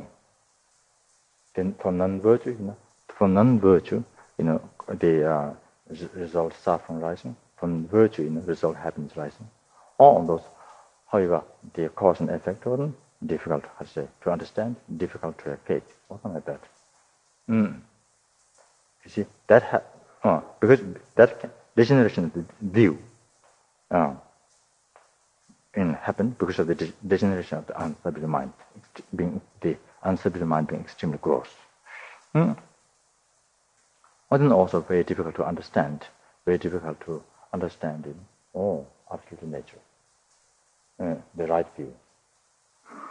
then 1.56 1.74
for 1.82 1.92
non-virtue, 1.92 2.52
you 2.60 2.66
know, 2.66 2.78
for 3.08 3.28
non-virtue, 3.28 4.04
you 4.38 4.44
know, 4.46 4.62
the 4.88 5.30
uh, 5.30 5.54
result 6.16 6.54
from 6.54 7.00
rising. 7.00 7.36
From 7.58 7.88
virtue, 7.88 8.24
you 8.24 8.30
know, 8.30 8.42
result 8.42 8.76
happens 8.76 9.16
rising. 9.16 9.48
All 9.98 10.20
of 10.22 10.28
those, 10.28 10.42
however, 11.08 11.42
the 11.74 11.90
cause 11.90 12.20
and 12.20 12.30
effect 12.30 12.66
of 12.68 12.78
them, 12.78 12.96
difficult 13.26 13.64
to 13.80 13.88
say, 13.88 14.08
to 14.24 14.32
understand, 14.32 14.76
difficult 14.98 15.38
to 15.40 15.54
appreciate, 15.54 15.84
something 16.10 16.34
like 16.34 16.46
that. 16.46 16.60
Mm. 17.50 17.80
You 19.06 19.10
see, 19.10 19.26
that 19.48 19.64
ha- 19.64 19.82
uh, 20.24 20.42
because 20.60 20.82
that 21.16 21.50
degeneration 21.76 22.26
of 22.26 22.34
the 22.34 22.46
view 22.62 22.98
uh, 23.92 24.16
in 25.76 25.94
happened 25.94 26.38
because 26.38 26.60
of 26.60 26.68
the 26.68 26.76
de- 26.76 26.94
degeneration 27.08 27.58
of 27.60 27.68
the 27.68 27.74
unsubdued 27.74 28.28
mind, 28.28 28.52
being 29.16 29.40
the 29.62 29.78
unsubdued 30.06 30.48
mind 30.48 30.68
being 30.68 30.82
extremely 30.82 31.18
gross. 31.18 31.48
Hmm? 32.34 32.54
But 34.30 34.40
then 34.40 34.52
also 34.52 34.82
very 34.82 35.04
difficult 35.04 35.36
to 35.36 35.46
understand, 35.46 36.06
very 36.46 36.58
difficult 36.58 37.00
to 37.06 37.24
understand 37.54 38.06
in 38.06 38.16
all 38.54 38.88
absolute 39.12 39.44
nature, 39.48 39.80
uh, 41.00 41.16
the 41.36 41.48
right 41.48 41.68
view, 41.76 41.94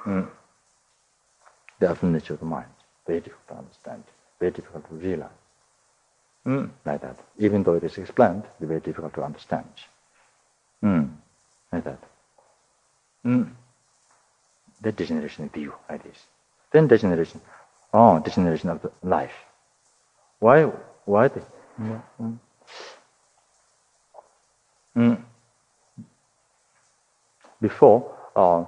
mm. 0.05 0.29
the 1.79 1.89
absolute 1.89 2.13
nature 2.13 2.35
of 2.35 2.41
the 2.41 2.47
mind, 2.47 2.69
very 3.07 3.21
difficult 3.21 3.49
to 3.49 3.55
understand, 3.55 4.05
very 4.41 4.53
difficult 4.53 4.89
to 4.89 4.95
realize. 4.95 5.31
Mm. 6.47 6.71
Like 6.85 7.01
that. 7.01 7.17
Even 7.39 7.63
though 7.63 7.75
it 7.75 7.85
is 7.85 7.97
explained, 7.97 8.43
it's 8.61 8.69
very 8.69 8.81
difficult 8.81 9.15
to 9.15 9.23
understand. 9.23 9.69
Mm. 10.83 11.11
Like 11.73 11.85
that. 11.85 12.01
The 14.83 14.93
degeneration 14.93 15.49
view 15.49 15.73
like 15.89 16.03
this. 16.03 16.19
Then 16.75 16.89
degeneration. 16.89 17.41
Oh, 17.93 18.19
degeneration 18.19 18.69
of 18.71 18.83
the 18.83 18.91
life. 19.05 19.33
Why? 20.41 20.65
Why? 21.05 21.29
The, 21.29 21.43
mm. 21.81 22.39
Mm. 24.97 25.23
Before, 27.61 28.17
uh, 28.35 28.65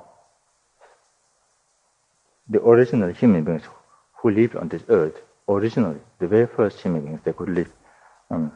the 2.49 2.63
original 2.63 3.13
human 3.13 3.43
beings 3.43 3.63
who 4.19 4.31
lived 4.31 4.55
on 4.55 4.69
this 4.69 4.85
earth, 4.89 5.21
originally, 5.49 6.01
the 6.21 6.29
very 6.29 6.47
first 6.47 6.81
human 6.81 7.05
beings, 7.05 7.21
they 7.25 7.33
could 7.33 7.49
live. 7.49 7.73
Um, 8.31 8.53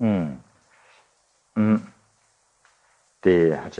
mm, 0.00 0.36
mm, 1.56 1.82
they, 3.22 3.50
how 3.50 3.70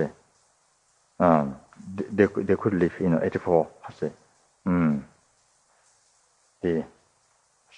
um, 1.19 1.60
they, 2.13 2.27
they 2.27 2.57
could 2.57 2.75
live, 2.75 2.93
you 3.01 3.09
know, 3.09 3.21
84, 3.23 3.69
I 3.89 3.93
say, 3.93 4.13
mm, 4.67 5.03
the, 6.63 6.85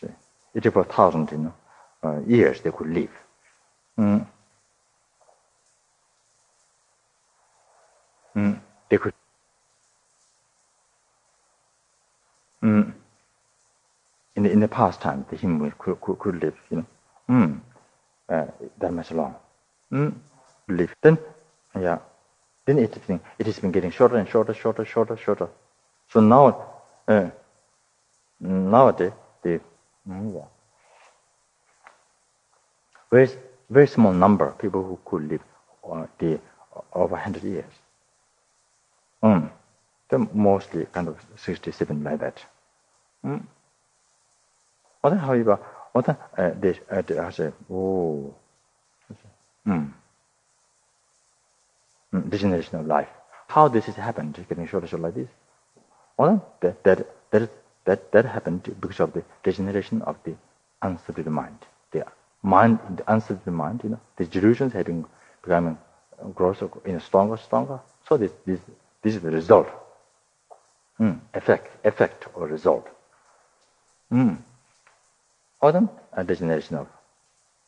say, 0.00 0.09
84,000, 0.55 1.30
you 1.32 1.38
know, 1.38 1.55
uh, 2.05 2.20
years 2.26 2.61
they 2.61 2.70
could 2.70 2.88
live. 2.88 3.11
Mm. 3.98 4.26
Mm. 8.36 8.61
They 8.88 8.98
could. 8.98 9.14
Mm. 12.62 12.92
In 14.36 14.42
the 14.44 14.50
in 14.50 14.61
the 14.61 14.68
past 14.68 15.00
time, 15.00 15.26
the 15.30 15.36
human 15.36 15.72
could, 15.78 16.00
could, 16.00 16.18
could 16.18 16.42
live, 16.42 16.57
you 16.70 16.76
know, 16.78 16.86
mm. 17.30 17.61
uh, 18.28 18.46
that 18.78 18.92
much 18.92 19.11
long. 19.12 19.34
Mm. 19.92 20.14
Live. 20.68 20.94
Then, 21.03 21.18
yeah. 21.78 21.98
Then 22.64 22.78
it, 22.78 22.96
it 23.38 23.46
has 23.46 23.58
been 23.58 23.72
getting 23.72 23.90
shorter 23.90 24.16
and 24.16 24.28
shorter, 24.28 24.54
shorter, 24.54 24.84
shorter, 24.84 25.16
shorter. 25.16 25.48
So 26.08 26.20
now, 26.20 26.66
uh, 27.08 27.30
nowadays, 28.40 29.12
the 29.42 29.60
yeah, 30.08 30.44
very 33.10 33.28
very 33.70 33.86
small 33.86 34.12
number 34.12 34.46
of 34.48 34.58
people 34.58 34.82
who 34.82 34.98
could 35.04 35.28
live 35.28 35.40
uh, 35.90 36.06
the 36.18 36.38
over 36.92 37.14
100 37.14 37.42
years. 37.42 37.72
Mm. 39.22 39.50
They're 40.08 40.18
mostly 40.34 40.86
kind 40.86 41.08
of 41.08 41.16
67 41.36 42.04
like 42.04 42.20
that. 42.20 42.44
Mm. 43.24 43.42
Other, 45.02 45.16
however, 45.16 45.58
other 45.94 46.16
uh, 46.36 46.50
they, 46.60 46.78
uh, 46.90 47.02
they 47.02 47.30
say, 47.30 47.52
oh, 47.70 48.34
mm. 49.66 49.92
Mm, 52.12 52.30
degeneration 52.30 52.78
of 52.78 52.86
life. 52.86 53.08
How 53.48 53.68
this 53.68 53.86
has 53.86 53.96
happened, 53.96 54.38
getting 54.48 54.66
shorter, 54.66 54.86
shorter 54.86 55.04
like 55.04 55.14
this? 55.14 55.28
Well, 56.16 56.46
that, 56.60 56.82
that, 56.84 57.06
that, 57.30 57.50
that, 57.84 58.12
that 58.12 58.24
happened 58.24 58.74
because 58.80 59.00
of 59.00 59.12
the 59.12 59.24
degeneration 59.42 60.02
of 60.02 60.16
the 60.24 60.34
unsubdued 60.82 61.26
mind. 61.26 61.58
The 61.90 62.06
mind, 62.42 62.78
the 62.96 63.02
unsubdued 63.04 63.46
mind, 63.52 63.80
you 63.84 63.90
know, 63.90 64.00
the 64.16 64.26
delusions 64.26 64.72
have 64.74 64.86
been 64.86 65.06
becoming 65.42 65.78
grosser, 66.34 66.68
you 66.86 66.92
know, 66.92 66.98
stronger, 66.98 67.36
stronger. 67.36 67.80
So 68.08 68.16
this, 68.16 68.32
this, 68.46 68.60
this 69.02 69.14
is 69.16 69.22
the 69.22 69.30
result. 69.30 69.68
Mm, 71.00 71.20
effect, 71.34 71.84
effect 71.84 72.26
or 72.34 72.46
result. 72.46 72.86
Mm. 74.12 74.36
Or 75.60 75.72
then 75.72 75.88
a 76.12 76.24
degeneration 76.24 76.76
of, 76.76 76.88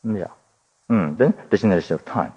yeah. 0.03 0.27
Mm, 0.89 1.17
then 1.17 1.33
degeneration 1.49 1.95
of 1.95 2.05
time. 2.05 2.33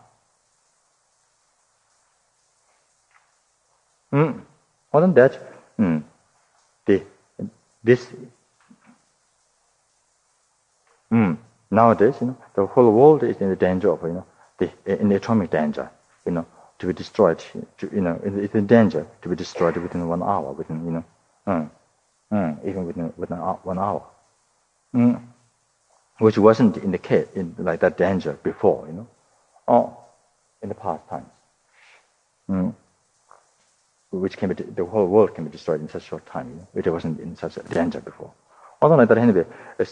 Mm. 4.13 4.41
Other 4.93 5.07
than 5.07 5.15
that, 5.15 5.39
mm, 5.79 6.03
the, 6.87 7.03
this, 7.85 8.09
mm, 11.13 11.37
nowadays, 11.71 12.17
you 12.21 12.29
know, 12.29 12.39
the 12.55 12.67
whole 12.67 12.93
world 12.93 13.23
is 13.23 13.37
in 13.39 13.51
the 13.51 13.57
danger 13.57 13.91
of, 13.93 14.03
you 14.03 14.15
know, 14.15 14.27
the, 14.59 14.71
in 15.01 15.09
the 15.11 15.17
atomic 15.17 15.51
danger, 15.51 15.91
you 16.25 16.33
know, 16.33 16.47
to 16.79 16.87
be 16.87 16.93
destroyed, 16.93 17.39
to, 17.79 17.91
you 17.93 18.01
know, 18.01 18.19
it's 18.25 18.55
in 18.55 18.67
danger 18.67 19.07
to 19.23 19.29
be 19.29 19.37
destroyed 19.37 19.77
within 19.77 20.09
one 20.09 20.23
hour, 20.23 20.53
within, 20.53 20.85
you 20.87 20.93
know, 20.93 21.05
mm, 21.47 21.71
mm, 22.33 22.67
even 22.69 22.87
within, 22.87 23.13
within 23.17 23.39
one 23.39 23.79
hour. 23.79 24.05
Mm, 24.95 25.23
which 26.19 26.39
wasn't 26.39 26.79
in 26.79 26.91
the 26.93 26.99
case, 26.99 27.29
in 27.35 27.55
like 27.59 27.81
that 27.81 27.99
danger 27.99 28.33
before, 28.43 28.87
you 28.89 28.95
know, 28.95 29.09
or 29.67 29.97
in 30.63 30.69
the 30.71 30.75
past 30.75 31.07
times. 31.09 31.29
Mm 32.51 32.75
which 34.11 34.37
can 34.37 34.53
be, 34.53 34.55
the 34.55 34.85
whole 34.85 35.07
world 35.07 35.35
can 35.35 35.45
be 35.45 35.51
destroyed 35.51 35.81
in 35.81 35.89
such 35.89 36.03
a 36.03 36.07
short 36.07 36.27
time, 36.27 36.49
you 36.49 36.57
know, 36.57 36.67
which 36.73 36.87
wasn't 36.87 37.21
in 37.21 37.37
such 37.37 37.57
a 37.57 37.63
danger 37.65 38.01
before. 38.01 38.33
Also 38.81 38.97
like 38.97 39.09
that, 39.09 39.19
anyway, 39.19 39.45
uh, 39.79 39.85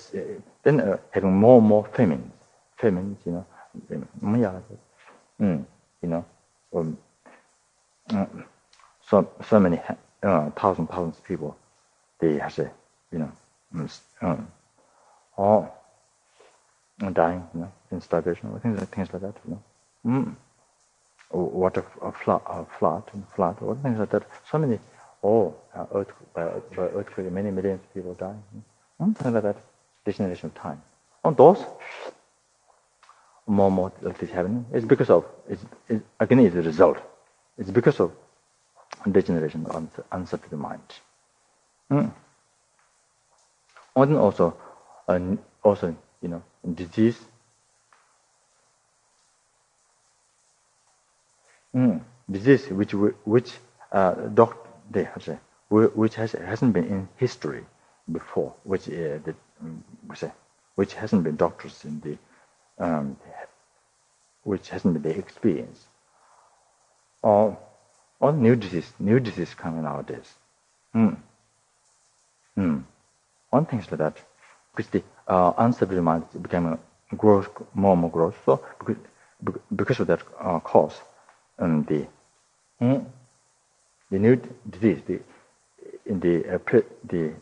then 0.62 0.81
uh, 0.81 0.97
having 1.11 1.35
more 1.35 1.59
and 1.59 1.67
more 1.67 1.85
famines, 1.93 2.33
famines, 2.77 3.19
you 3.27 3.33
know, 3.33 3.47
mm, 5.41 5.64
you 6.03 6.09
know, 6.09 6.25
um, 6.75 6.99
uh, 8.14 8.27
so 9.07 9.29
so 9.49 9.61
many 9.61 9.81
uh, 10.23 10.51
thousands, 10.51 10.89
thousands 10.89 11.19
of 11.19 11.25
people, 11.25 11.57
they 12.21 12.39
have, 12.39 12.55
to, 12.55 12.71
you 13.12 13.19
know, 13.19 13.33
um, 14.23 14.49
all 15.37 15.75
dying, 17.12 17.47
you 17.55 17.61
know, 17.61 17.73
in 17.91 18.01
starvation, 18.01 18.59
things, 18.61 18.81
things 18.89 19.12
like 19.12 19.23
that, 19.23 19.35
you 19.47 19.51
know. 19.51 19.62
Mm 20.07 20.37
water 21.31 21.85
flood, 22.22 22.43
uh, 22.47 22.64
flood, 22.79 23.03
flood, 23.35 23.57
or 23.61 23.77
things 23.77 23.99
like 23.99 24.11
that. 24.11 24.24
So 24.51 24.59
many, 24.59 24.79
oh, 25.22 25.55
uh, 25.74 25.87
earth, 25.95 26.12
earthquake, 26.37 27.31
many 27.33 27.51
millions 27.51 27.81
of 27.81 27.95
people 27.95 28.14
die. 28.14 28.35
Something 28.99 29.33
like 29.35 29.43
that. 29.43 29.57
Degeneration 30.05 30.47
of 30.47 30.55
time. 30.55 30.83
On 31.24 31.35
those, 31.35 31.64
more 33.47 33.66
and 33.66 33.77
more 33.77 33.93
this 34.01 34.31
happening. 34.31 34.66
It's 34.72 34.87
because 34.87 35.11
of, 35.11 35.24
it's, 35.49 35.64
it, 35.89 36.03
again, 36.20 36.41
it's 36.41 36.55
a 36.57 36.62
result. 36.62 36.99
It's 37.59 37.70
because 37.70 38.01
of 38.01 38.12
degeneration 39.11 39.66
of 39.66 39.89
unsubdued 40.12 40.59
mind. 40.59 40.83
Mm. 41.91 42.12
And 43.97 44.16
also, 44.16 44.57
uh, 45.09 45.20
also, 45.62 45.97
you 46.20 46.29
know, 46.29 46.43
disease 46.74 47.18
Mm. 51.77 52.01
Disease 52.31 52.68
which 52.70 52.93
which 53.24 53.53
uh, 53.93 54.12
doc, 54.35 54.66
which 55.68 56.14
has 56.14 56.33
hasn't 56.33 56.72
been 56.72 56.87
in 56.87 57.09
history 57.16 57.64
before, 58.11 58.55
which 58.64 58.89
uh, 58.89 59.18
the, 59.24 59.35
um, 59.61 59.85
which 60.77 60.95
hasn't 60.95 61.22
been 61.22 61.37
doctors 61.37 61.85
in 61.85 62.01
the 62.01 62.16
um, 62.85 63.16
which 64.43 64.70
hasn't 64.70 64.95
been 64.95 65.03
the 65.03 65.18
experience. 65.18 65.85
Or 67.22 67.59
or 68.20 68.33
new 68.33 68.57
disease, 68.57 68.91
new 68.99 69.20
disease 69.20 69.55
coming 69.55 69.83
nowadays. 69.83 70.35
Mm. 70.95 71.16
Mm. 72.57 72.85
One 73.51 73.66
thing 73.66 73.81
is 73.81 73.91
like 73.91 73.99
that, 73.99 74.16
because 74.74 74.91
the 74.91 75.03
uh, 75.29 75.53
unsubdued 75.53 76.03
mind 76.03 76.24
becoming 76.41 76.79
gross, 77.16 77.47
more 77.74 77.93
and 77.93 78.01
more 78.01 78.11
growth. 78.11 78.37
So 78.47 78.64
because 78.79 78.97
because 79.74 80.01
of 80.01 80.07
that 80.07 80.22
uh, 80.41 80.61
cause, 80.61 80.95
um, 81.59 81.85
the 81.85 82.07
hmm, 82.81 83.05
the 84.11 84.19
new 84.19 84.37
disease 84.71 85.03
the 85.07 85.21
in 86.07 86.21
the 86.21 86.55
uh, 86.55 86.59
pre, 86.59 86.83
the 87.05 87.33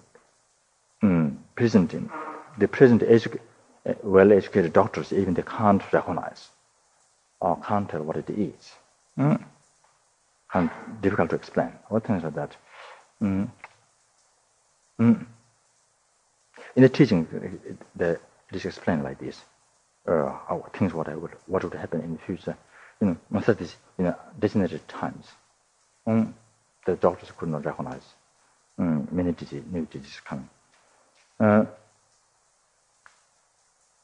um, 1.02 1.38
present 1.56 1.94
in 1.94 2.10
the 2.58 2.68
present 2.68 3.02
edu- 3.02 3.40
uh, 3.86 3.94
well 4.02 4.32
educated 4.32 4.72
doctors 4.72 5.12
even 5.12 5.34
they 5.34 5.42
can't 5.42 5.82
recognize 5.92 6.48
or 7.40 7.56
can't 7.66 7.90
tell 7.90 8.02
what 8.02 8.16
it 8.16 8.30
is 8.30 8.72
hmm? 9.16 9.34
and 10.54 10.70
difficult 11.02 11.30
to 11.30 11.36
explain 11.36 11.72
what 11.88 12.04
things 12.06 12.24
are 12.24 12.30
that 12.30 12.56
mm. 13.22 13.48
Mm. 15.00 15.26
in 16.76 16.82
the 16.82 16.88
teaching 16.88 17.26
it, 17.32 17.78
the, 17.96 18.10
it 18.50 18.56
is 18.56 18.64
explained 18.66 19.04
like 19.04 19.18
this 19.18 19.42
uh, 20.08 20.38
oh, 20.50 20.66
things 20.74 20.94
what 20.94 21.08
I 21.08 21.16
would 21.16 21.32
what 21.46 21.64
would 21.64 21.74
happen 21.74 22.00
in 22.02 22.14
the 22.14 22.20
future 22.20 22.56
you 23.04 23.10
know, 23.10 23.40
know, 24.04 24.16
designated 24.38 24.86
times, 24.88 25.26
um, 26.06 26.34
the 26.86 26.96
doctors 26.96 27.30
could 27.36 27.48
not 27.48 27.64
recognize 27.64 28.02
um, 28.78 29.08
many 29.10 29.32
disease, 29.32 29.62
new 29.70 29.86
diseases 29.86 30.20
coming. 30.20 30.48
Uh, 31.38 31.64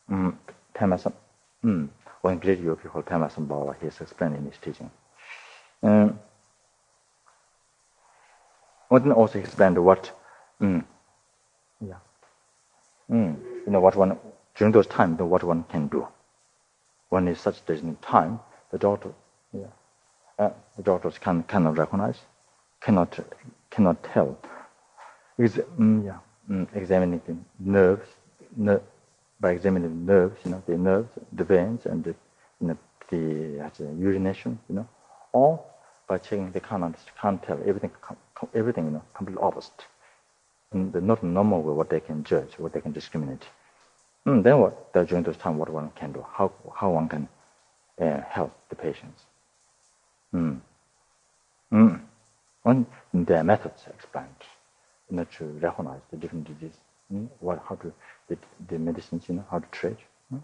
um, 0.08 0.38
Pema, 0.74 1.12
um, 1.64 1.90
one 2.20 2.38
great 2.38 2.60
yogi 2.60 2.88
called 2.88 3.06
he 3.80 3.86
has 3.86 4.00
explained 4.00 4.36
in 4.36 4.44
his 4.44 4.58
teaching. 4.58 4.90
Um, 5.82 6.18
one 8.88 9.12
also 9.12 9.38
explained 9.38 9.82
what, 9.82 10.10
um, 10.60 10.84
yeah, 11.80 11.94
um, 13.10 13.40
you 13.66 13.72
know, 13.72 13.80
what 13.80 13.96
one, 13.96 14.18
during 14.56 14.72
those 14.72 14.86
times, 14.86 15.18
what 15.20 15.42
one 15.44 15.64
can 15.64 15.88
do. 15.88 16.06
When 17.08 17.28
is 17.28 17.40
such 17.40 17.64
designated 17.66 18.02
time, 18.02 18.40
the 18.72 18.78
doctor, 18.78 19.12
yeah, 19.52 19.66
uh, 20.38 20.50
the 20.76 20.82
doctors 20.82 21.18
can 21.18 21.42
cannot 21.44 21.78
recognize, 21.78 22.18
cannot 22.80 23.18
cannot 23.70 24.02
tell. 24.02 24.38
Because 25.36 25.56
mm, 25.78 26.04
yeah, 26.06 26.18
mm, 26.50 26.66
examining 26.76 27.20
the 27.26 27.36
nerves, 27.60 28.08
ner- 28.56 28.82
by 29.40 29.52
examining 29.52 30.06
the 30.06 30.12
nerves, 30.12 30.38
you 30.44 30.50
know, 30.52 30.62
the 30.66 30.76
nerves, 30.78 31.10
the 31.32 31.44
veins, 31.44 31.86
and 31.86 32.04
the 32.04 32.14
you 32.60 32.68
know, 32.68 32.78
the, 33.10 33.70
the 33.78 33.92
urination, 33.98 34.58
you 34.68 34.76
know, 34.76 34.88
all 35.32 35.66
by 36.08 36.18
checking 36.18 36.50
they 36.52 36.60
can't 36.60 36.96
can't 37.20 37.42
tell 37.42 37.58
everything 37.66 37.90
everything 38.54 38.84
you 38.86 38.90
know 38.92 39.02
completely 39.14 39.42
opposite. 39.42 39.84
And 40.72 40.92
the 40.92 41.00
not 41.00 41.22
normal 41.22 41.62
way 41.62 41.74
what 41.74 41.90
they 41.90 42.00
can 42.00 42.24
judge, 42.24 42.54
what 42.58 42.72
they 42.72 42.80
can 42.80 42.92
discriminate. 42.92 43.44
Mm, 44.26 44.42
then 44.42 44.60
what? 44.60 44.92
During 44.92 45.24
those 45.24 45.36
time, 45.38 45.58
what 45.58 45.70
one 45.70 45.90
can 45.96 46.12
do? 46.12 46.24
How 46.32 46.52
how 46.74 46.90
one 46.90 47.08
can 47.08 47.28
uh, 48.00 48.20
help 48.28 48.52
the 48.68 48.76
patients. 48.76 49.24
Mm. 50.34 50.60
Mm. 51.72 52.00
And 52.64 52.86
their 53.12 53.44
methods 53.44 53.84
explained 53.88 54.28
you 55.10 55.16
know, 55.16 55.24
to 55.38 55.44
recognize 55.44 56.00
the 56.10 56.16
different 56.16 56.46
diseases, 56.46 56.78
mm? 57.12 57.28
what, 57.40 57.62
how 57.68 57.74
to, 57.76 57.92
the, 58.28 58.38
the 58.68 58.78
medicines, 58.78 59.24
you 59.28 59.36
know, 59.36 59.44
how 59.50 59.58
to 59.58 59.66
treat. 59.70 59.96
Mm? 60.32 60.42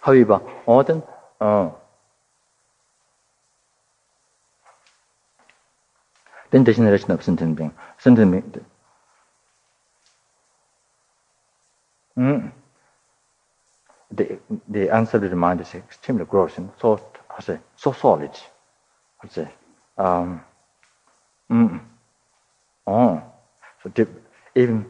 However, 0.00 0.40
often, 0.66 1.02
uh, 1.40 1.70
then 6.50 6.64
degeneration 6.64 7.10
of 7.10 7.22
sentient 7.22 7.56
being, 7.56 7.72
sentient 7.98 8.30
being, 8.30 8.64
mm, 12.16 12.52
the, 14.10 14.38
the 14.68 14.88
unsettled 14.88 15.32
mind 15.34 15.60
is 15.60 15.74
extremely 15.74 16.24
gross 16.24 16.58
and 16.58 16.74
thought 16.76 17.18
I 17.36 17.42
say, 17.42 17.58
so 17.76 17.92
solid. 17.92 18.30
I 19.22 19.28
say, 19.28 19.48
um, 19.98 20.40
mm, 21.50 21.80
oh, 22.86 23.22
so 23.82 23.92
even 24.54 24.86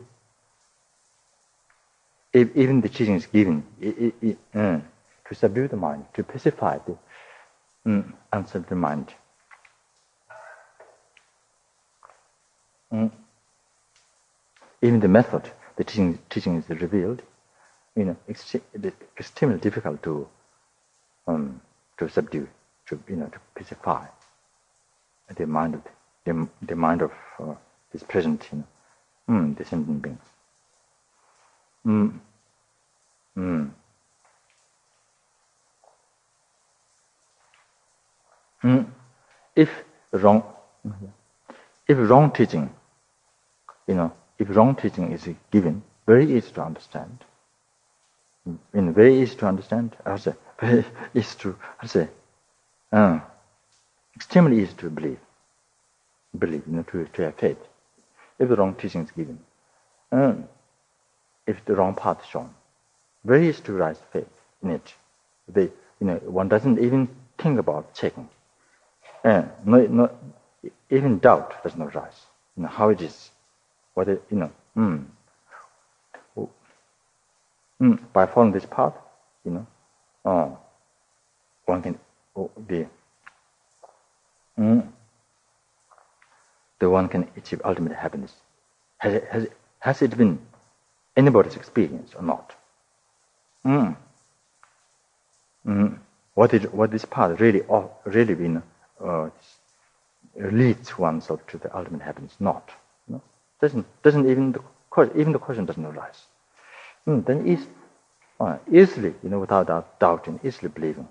if, 2.33 2.57
even 2.57 2.81
the 2.81 2.89
teaching 2.89 3.15
is 3.15 3.27
given 3.27 3.65
it, 3.81 4.15
it, 4.23 4.39
uh, 4.55 4.81
to 5.29 5.35
subdue 5.35 5.69
the 5.69 5.77
mind, 5.77 6.05
to 6.15 6.23
pacify 6.23 6.79
the 6.87 6.97
um, 7.87 8.15
unsettled 8.33 8.79
mind. 8.79 9.13
Mm. 12.93 13.11
Even 14.83 15.01
the 15.01 15.09
method, 15.09 15.51
the 15.77 15.85
teaching, 15.85 16.19
teaching 16.31 16.57
is 16.57 16.69
revealed, 16.69 17.23
you 17.97 18.05
know, 18.05 18.17
extremely 18.29 19.59
difficult 19.59 20.03
to 20.05 20.29
um, 21.27 21.61
to 21.99 22.09
subdue, 22.09 22.49
to 22.87 23.01
you 23.09 23.17
know, 23.17 23.27
to 23.27 23.39
pacify 23.55 24.07
the 25.35 25.47
mind 25.47 25.75
of 25.75 25.83
the, 26.25 26.49
the 26.63 26.77
mind 26.77 27.03
of 27.03 27.13
uh, 27.41 27.55
this 27.93 28.03
present, 28.03 28.47
you 28.53 28.59
know, 28.59 29.35
mm, 29.35 29.57
the 29.57 29.65
sentient 29.65 30.03
beings. 30.03 30.21
Mm. 31.87 32.19
Mm. 33.37 33.71
Mm. 38.65 38.87
If 39.55 39.71
wrong, 40.13 40.43
if 41.89 41.99
wrong 42.11 42.33
teaching, 42.33 42.71
you 43.87 43.95
know, 43.95 44.13
if 44.39 44.55
wrong 44.55 44.75
teaching 44.75 45.13
is 45.13 45.29
given, 45.51 45.83
very 46.07 46.25
easy 46.37 46.51
to 46.53 46.63
understand. 46.63 47.25
In 48.75 48.93
very 48.95 49.21
easy 49.23 49.37
to 49.37 49.47
understand, 49.47 49.97
I 50.05 50.17
say, 50.17 50.35
very 50.61 50.85
easy 51.15 51.39
to, 51.41 51.57
I 51.83 51.87
say, 51.87 52.09
uh, 52.93 53.21
extremely 54.15 54.63
easy 54.63 54.75
to 54.79 54.91
believe, 54.91 55.19
believe, 56.39 56.63
you 56.67 56.77
know, 56.77 56.83
to, 56.85 57.07
to 57.07 57.23
have 57.23 57.37
faith. 57.37 57.59
If 58.39 58.49
the 58.49 58.57
wrong 58.57 58.75
teaching 58.75 59.03
is 59.03 59.11
given, 59.11 59.41
uh, 60.13 60.35
if 61.47 61.65
the 61.65 61.75
wrong 61.75 61.95
path 61.95 62.21
is 62.23 62.29
shown, 62.29 62.55
very 63.25 63.49
easy 63.49 63.63
to 63.65 63.73
rise 63.73 63.99
faith 64.13 64.29
in 64.63 64.71
it. 64.71 64.95
They, 65.49 65.65
you 66.01 66.07
know, 66.07 66.17
one 66.17 66.49
doesn't 66.49 66.79
even 66.79 67.09
think 67.39 67.59
about 67.59 67.95
checking. 67.95 68.29
And 69.25 69.51
no, 69.65 69.87
no, 69.87 70.11
even 70.91 71.19
doubt 71.19 71.63
does 71.65 71.77
not 71.77 71.95
rise. 71.95 72.27
You 72.57 72.65
know, 72.65 72.69
how 72.69 72.91
it 72.91 73.03
is, 73.03 73.31
whether, 73.95 74.21
you 74.31 74.37
know, 74.39 74.53
mm, 74.77 75.05
mm, 77.81 77.99
by 78.13 78.27
following 78.27 78.53
this 78.53 78.67
path, 78.67 78.95
you 79.45 79.53
know, 79.53 79.67
uh, 80.25 80.51
one 81.67 81.83
can, 81.83 81.99
oh, 82.37 82.51
the, 82.69 82.87
mm, 84.59 84.87
the 86.79 86.91
one 86.91 87.09
can 87.09 87.29
achieve 87.37 87.61
ultimate 87.65 87.93
happiness. 87.93 88.33
Has 88.99 89.15
it, 89.15 89.25
has 89.31 89.45
it, 89.45 89.53
has 89.81 90.03
it 90.03 90.17
been 90.17 90.39
anybody's 91.17 91.57
experience 91.57 92.15
or 92.15 92.23
not? 92.23 92.55
Mm. 93.65 93.97
Mm. 95.67 95.99
What 96.35 96.55
is 96.55 96.65
what 96.65 96.91
this 96.91 97.05
path 97.05 97.41
really 97.41 97.63
really 98.05 98.35
been 98.35 98.63
uh, 99.01 99.31
leads 100.37 100.99
oneself 100.99 101.47
to 101.49 101.59
the 101.59 101.77
ultimate 101.77 102.03
happiness? 102.03 102.37
Not. 102.39 102.71
No? 103.09 103.23
Doesn't 103.61 103.87
doesn't 104.03 104.29
even 104.31 104.53
the 104.53 104.61
even 105.19 105.33
the 105.33 105.39
question 105.39 105.65
doesn't 105.65 105.85
arise. 105.85 106.27
Mm. 107.07 107.25
Then 107.25 107.47
is 107.47 107.67
uh, 108.41 108.59
easily 108.71 109.15
you 109.23 109.31
know 109.31 109.41
without 109.41 109.67
doubt, 109.69 109.99
doubting, 109.99 110.41
easily 110.45 110.69
believing. 110.69 111.09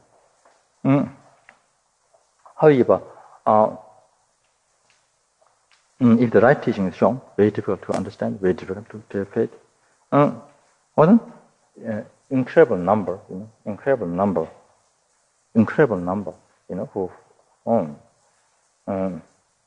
Mm. 0.84 1.10
However, 2.56 3.02
uh, 3.46 3.76
mm, 6.02 6.22
if 6.22 6.32
the 6.32 6.42
right 6.42 6.62
teaching 6.62 6.88
is 6.88 6.96
shown, 6.96 7.22
very 7.38 7.52
difficult 7.52 7.82
to 7.84 7.94
understand, 7.94 8.40
very 8.40 8.54
difficult 8.54 8.90
to, 9.10 9.26
faith. 9.26 9.52
Uh, 10.12 10.32
well 10.96 11.20
uh, 11.88 12.02
incredible 12.30 12.78
number, 12.78 13.20
you 13.30 13.36
know, 13.38 13.50
incredible 13.66 14.08
number, 14.08 14.48
incredible 15.54 15.98
number, 15.98 16.34
you 16.70 16.76
know, 16.76 16.90
who, 16.94 17.12
um, 17.68 17.98
um, 18.88 19.22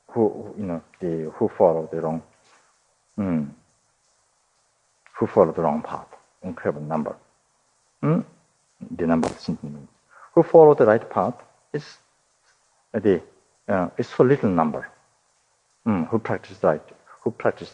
who, 0.08 0.54
you 0.58 0.64
know, 0.64 0.82
the, 1.00 1.30
who 1.34 1.48
follow 1.56 1.88
the 1.92 2.00
wrong, 2.00 2.22
um, 3.18 3.54
who 5.18 5.26
follow 5.26 5.52
the 5.52 5.62
wrong 5.62 5.82
path, 5.82 6.08
incredible 6.42 6.86
number. 6.86 7.16
Mm? 8.02 8.24
The 8.96 9.06
number 9.06 9.28
of 9.28 9.38
sentient 9.38 9.88
Who 10.34 10.42
follow 10.42 10.74
the 10.74 10.86
right 10.86 11.10
path 11.10 11.34
is 11.72 11.98
the, 12.92 13.20
uh, 13.68 13.88
is 13.98 14.08
so 14.08 14.24
little 14.24 14.50
number. 14.50 14.88
Mm, 15.86 16.08
who 16.08 16.18
practice 16.18 16.58
right, 16.62 16.82
who 17.22 17.30
practice 17.30 17.72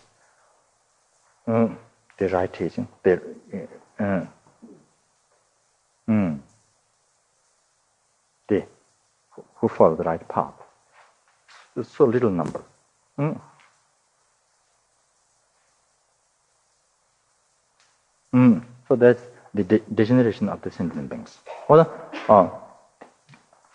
um, 1.47 1.79
the 2.19 2.29
right 2.29 2.53
teaching, 2.53 2.87
the, 3.03 3.21
uh, 3.99 4.25
Mm. 6.09 6.41
They 8.49 8.67
who 9.57 9.69
follow 9.69 9.97
the 9.97 10.03
right 10.03 10.27
path. 10.29 10.55
It's 11.77 11.91
so 11.97 12.05
little 12.05 12.31
number. 12.31 12.63
Mm. 13.19 13.41
Mm. 18.35 18.65
So 18.89 18.97
that's 18.97 19.23
the 19.55 19.63
de 19.65 19.79
degeneration 19.95 20.49
of 20.49 20.61
the 20.63 20.71
sentient 20.71 21.09
beings. 21.09 21.39
Well, 21.69 21.89
uh, 22.29 22.49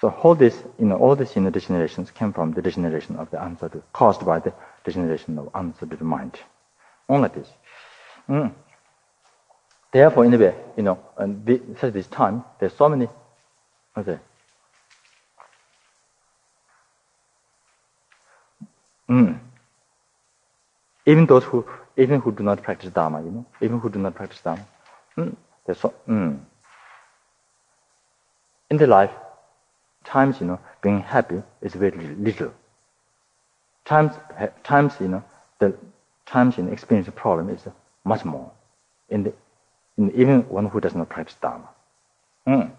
so 0.02 0.10
all 0.10 0.36
this, 0.36 0.64
you 0.78 0.86
know, 0.86 0.98
all 0.98 1.16
these 1.16 1.36
inner 1.36 1.52
degenerations 1.52 2.14
came 2.14 2.34
from 2.34 2.54
the 2.54 2.62
degeneration 2.62 3.16
of 3.16 3.32
the 3.32 3.44
unsettled, 3.44 3.84
caused 3.94 4.26
by 4.26 4.40
the 4.40 4.54
degeneration 4.84 5.38
of 5.40 5.50
unsettled 5.56 6.02
mind. 6.02 6.38
Only 7.08 7.30
this. 7.30 7.48
Mm. 8.30 8.54
Therefore, 9.92 10.26
in 10.26 10.34
a 10.34 10.38
way, 10.38 10.56
you 10.78 10.84
know, 10.84 11.00
and 11.18 11.78
such 11.80 11.94
this 11.94 12.08
time, 12.08 12.44
there's 12.60 12.74
so 12.74 12.90
many, 12.90 13.08
okay. 13.98 14.20
Mm. 19.10 19.40
Even 21.08 21.26
those 21.26 21.44
who, 21.44 21.66
even 22.00 22.22
who 22.22 22.32
do 22.32 22.44
not 22.44 22.64
practice 22.64 22.92
Dharma, 22.92 23.22
you 23.22 23.30
know, 23.30 23.46
even 23.62 23.80
who 23.80 23.90
do 23.90 24.00
not 24.00 24.16
practice 24.16 24.42
Dharma, 24.42 24.66
mm, 25.18 25.36
so, 25.74 25.94
mm. 26.08 26.40
in 28.70 28.78
the 28.78 28.88
life, 28.88 29.12
times, 30.04 30.40
you 30.40 30.48
know, 30.48 30.60
being 30.82 31.02
happy 31.02 31.44
is 31.62 31.74
very 31.74 31.98
little. 32.16 32.54
Times, 33.86 34.14
times, 34.64 34.94
you 35.00 35.10
know, 35.10 35.24
the 35.60 35.76
times 36.26 36.58
in 36.58 36.72
experiencing 36.72 37.14
problem 37.14 37.50
is 37.50 37.68
much 38.06 38.24
more. 38.24 38.50
In 39.10 39.24
the 39.24 39.34
in 39.98 40.12
even 40.16 40.42
one 40.44 40.68
who 40.68 40.80
does 40.80 40.96
not 40.96 41.10
practice 41.10 41.36
Dharma. 41.42 41.70
Mm. 42.48 42.72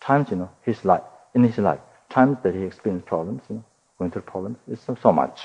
Times, 0.00 0.30
you 0.30 0.36
know, 0.36 0.50
his 0.62 0.84
life, 0.84 1.02
in 1.34 1.44
his 1.44 1.58
life, 1.58 1.80
times 2.08 2.38
that 2.42 2.54
he 2.54 2.62
experienced 2.62 3.06
problems, 3.06 3.42
you 3.50 3.56
know, 3.56 3.64
going 3.98 4.10
through 4.10 4.22
problems, 4.22 4.56
is 4.68 4.80
so, 4.80 4.96
so 5.02 5.12
much. 5.12 5.40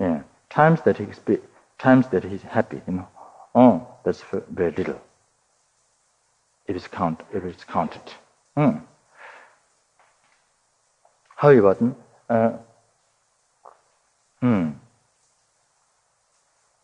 Yeah. 0.00 0.22
Times 0.52 0.82
that 0.82 0.98
he 0.98 1.06
times 1.78 2.06
that 2.08 2.24
he's 2.24 2.42
happy, 2.42 2.82
you 2.86 2.92
know, 2.92 3.08
oh, 3.54 3.86
that's 4.04 4.22
very 4.50 4.70
little. 4.72 5.00
It 6.66 6.76
is 6.76 6.86
count, 6.86 7.20
it 7.32 7.42
is 7.42 7.64
counted. 7.64 8.02
Mm. 8.56 8.82
However, 11.36 11.94
uh, 12.28 12.52
hmm. 14.40 14.70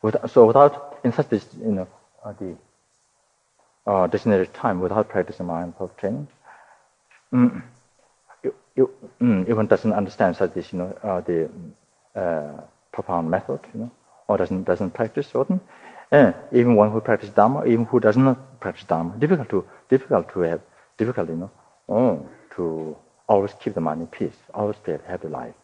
Without, 0.00 0.30
so 0.30 0.46
without, 0.46 0.98
in 1.04 1.12
such 1.12 1.28
this, 1.28 1.46
you 1.60 1.72
know, 1.72 1.88
uh, 2.24 2.32
the 2.32 2.56
uh, 3.86 4.06
designated 4.06 4.54
time 4.54 4.80
without 4.80 5.10
practicing 5.10 5.44
mindful 5.44 5.88
training, 5.98 6.26
mm, 7.34 7.62
you, 8.42 8.54
you, 8.76 8.90
mm, 9.20 9.48
even 9.50 9.66
doesn't 9.66 9.92
understand 9.92 10.36
such 10.36 10.54
this, 10.54 10.72
you 10.72 10.78
know, 10.78 10.98
uh, 11.02 11.20
the 11.20 11.50
uh, 12.16 12.62
profound 12.92 13.30
method, 13.30 13.60
you 13.74 13.80
know, 13.80 13.90
or 14.26 14.36
doesn't 14.36 14.64
doesn't 14.64 14.92
practice 14.92 15.26
certain. 15.28 15.60
And 16.10 16.34
even 16.52 16.74
one 16.74 16.90
who 16.90 17.00
practices 17.00 17.34
Dharma, 17.34 17.66
even 17.66 17.84
who 17.84 18.00
does 18.00 18.16
not 18.16 18.60
practice 18.60 18.84
Dharma, 18.84 19.14
difficult 19.18 19.48
to 19.50 19.64
difficult 19.88 20.32
to 20.32 20.40
have, 20.40 20.60
difficult, 20.96 21.28
you 21.28 21.36
know, 21.36 21.50
oh, 21.88 22.26
to 22.56 22.96
always 23.28 23.52
keep 23.60 23.74
the 23.74 23.80
mind 23.80 24.00
in 24.00 24.06
peace, 24.06 24.36
always 24.54 24.76
a 24.86 24.98
happy 25.06 25.28
life. 25.28 25.54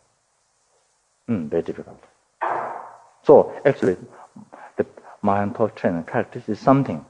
Mm, 1.28 1.48
very 1.48 1.62
difficult. 1.62 2.02
So 3.22 3.54
actually, 3.64 3.96
the 4.76 4.86
mindful 5.22 5.70
training 5.70 6.04
practice 6.04 6.48
is 6.48 6.58
something, 6.60 7.04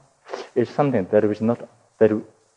is 0.55 0.69
something 0.69 1.05
that 1.11 1.25
is 1.25 1.41
not, 1.41 1.67
that 1.99 2.11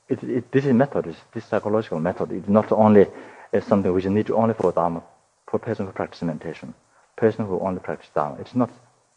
it, 0.09 0.23
it, 0.23 0.53
this 0.53 0.65
is 0.65 0.73
method, 0.73 1.17
this 1.35 1.45
psychological 1.45 1.99
method. 1.99 2.31
It's 2.33 2.49
not 2.49 2.71
only 2.71 3.07
uh, 3.53 3.61
something 3.61 3.93
which 3.93 4.05
you 4.05 4.11
need 4.11 4.31
only 4.31 4.55
for 4.55 4.71
Dharma, 4.71 5.03
for 5.49 5.59
person 5.59 5.87
who 5.87 5.93
practice 5.93 6.23
meditation, 6.23 6.75
person 7.19 7.47
who 7.47 7.61
only 7.61 7.81
practice 7.81 8.11
Dharma. 8.15 8.41
It's 8.41 8.55
not, 8.55 8.71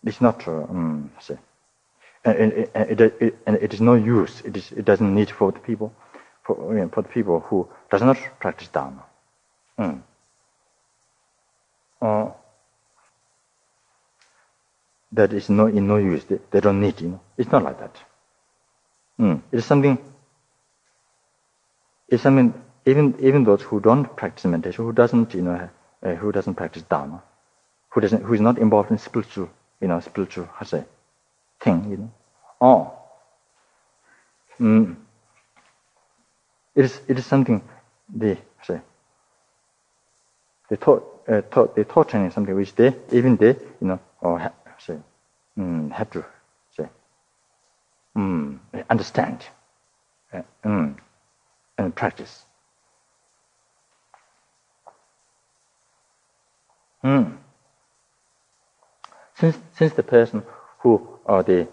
it's 0.03 0.21
not, 0.21 0.47
um, 0.47 1.11
say, 1.19 1.37
and, 2.25 2.37
and, 2.37 2.69
and, 2.73 3.01
it, 3.01 3.37
and 3.45 3.55
it 3.57 3.73
is 3.73 3.81
no 3.81 3.95
use. 3.95 4.41
It, 4.41 4.57
is, 4.57 4.71
it 4.71 4.85
doesn't 4.85 5.13
need 5.13 5.29
for 5.29 5.51
the 5.51 5.59
people, 5.59 5.93
for, 6.43 6.73
you 6.73 6.81
know, 6.81 6.89
for 6.89 7.01
the 7.01 7.09
people 7.09 7.39
who 7.39 7.67
does 7.89 8.01
not 8.01 8.17
practice 8.39 8.67
Dharma. 8.67 9.03
Mm. 9.79 10.01
Uh, 12.01 12.31
that 15.11 15.33
is 15.33 15.49
no 15.49 15.67
in 15.67 15.87
no 15.87 15.97
use. 15.97 16.23
They, 16.23 16.39
they, 16.51 16.59
don't 16.59 16.81
need. 16.81 16.99
You 17.01 17.09
know, 17.09 17.21
it's 17.37 17.51
not 17.51 17.63
like 17.63 17.79
that. 17.79 17.95
Mm. 19.19 19.41
It 19.51 19.59
is 19.59 19.65
something. 19.65 19.97
It's 22.07 22.23
something. 22.23 22.53
Even 22.85 23.15
even 23.19 23.43
those 23.43 23.61
who 23.61 23.79
don't 23.79 24.05
practice 24.15 24.45
meditation, 24.45 24.85
who 24.85 24.93
doesn't, 24.93 25.35
you 25.35 25.43
know, 25.43 25.69
uh, 26.03 26.15
who 26.15 26.31
doesn't 26.31 26.55
practice 26.55 26.81
Dharma, 26.83 27.21
who 27.91 28.01
doesn't, 28.01 28.23
who 28.23 28.33
is 28.33 28.41
not 28.41 28.57
involved 28.57 28.91
in 28.91 28.97
spiritual, 28.97 29.49
you 29.81 29.87
know, 29.87 29.99
spiritual, 29.99 30.49
how 30.53 30.65
say, 30.65 30.83
thing, 31.59 31.89
you 31.91 31.97
know. 31.97 32.11
Oh. 32.59 32.93
Mm. 34.59 34.95
It 36.75 36.85
is, 36.85 37.01
it 37.07 37.17
is 37.19 37.25
something 37.25 37.61
they 38.13 38.37
say. 38.63 38.79
They 40.69 40.77
taught, 40.77 41.03
uh, 41.27 41.41
taught, 41.41 41.75
they 41.75 41.83
taught 41.83 42.09
training 42.09 42.31
something 42.31 42.55
which 42.55 42.73
they, 42.75 42.95
even 43.11 43.35
they, 43.35 43.49
you 43.81 43.87
know, 43.87 43.99
or 44.21 44.39
ha, 44.39 44.51
say, 44.79 44.97
mm, 45.57 45.91
have 45.91 46.09
to 46.11 46.25
say, 46.77 46.87
mm, 48.17 48.57
understand, 48.89 49.45
uh, 50.33 50.43
mm, 50.63 50.95
and 51.77 51.95
practice. 51.95 52.45
Mm. 57.03 57.37
Since, 59.41 59.57
since 59.75 59.93
the 59.93 60.03
person 60.03 60.43
who 60.81 61.19
are 61.25 61.41
the 61.41 61.67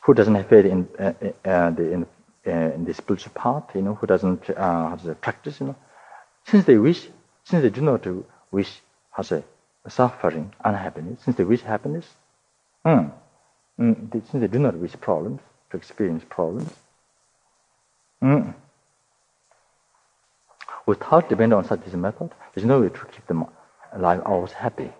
who 0.00 0.12
doesn't 0.12 0.34
have 0.34 0.48
faith 0.48 0.66
in, 0.66 0.88
uh, 0.98 1.12
uh, 1.44 1.70
the, 1.70 1.92
in, 1.92 2.06
uh, 2.46 2.50
in, 2.50 2.84
the 2.84 2.92
spiritual 2.92 3.32
path, 3.32 3.62
you 3.76 3.82
know, 3.82 3.94
who 3.94 4.08
doesn't 4.08 4.50
uh, 4.50 4.98
say, 4.98 5.14
practice, 5.14 5.60
you 5.60 5.66
know, 5.66 5.76
since 6.46 6.64
they 6.64 6.76
wish, 6.76 7.08
since 7.44 7.62
they 7.62 7.70
do 7.70 7.80
not 7.80 8.04
wish, 8.50 8.82
to 9.16 9.24
say, 9.24 9.44
suffering, 9.88 10.52
unhappiness, 10.64 11.22
since 11.24 11.36
they 11.36 11.44
wish 11.44 11.62
happiness, 11.62 12.06
mm, 12.84 13.10
mm, 13.78 14.12
since 14.12 14.40
they 14.42 14.48
do 14.48 14.58
not 14.58 14.76
wish 14.76 14.92
problems, 15.00 15.40
to 15.70 15.76
experience 15.76 16.24
problems, 16.28 16.70
mm, 18.20 18.52
without 20.86 21.28
depending 21.28 21.56
on 21.56 21.64
such 21.64 21.80
a 21.92 21.96
method, 21.96 22.30
there's 22.54 22.66
no 22.66 22.80
way 22.80 22.88
to 22.88 23.04
keep 23.06 23.26
them 23.26 23.44
alive 23.92 24.22
always 24.24 24.52
happy. 24.52 24.90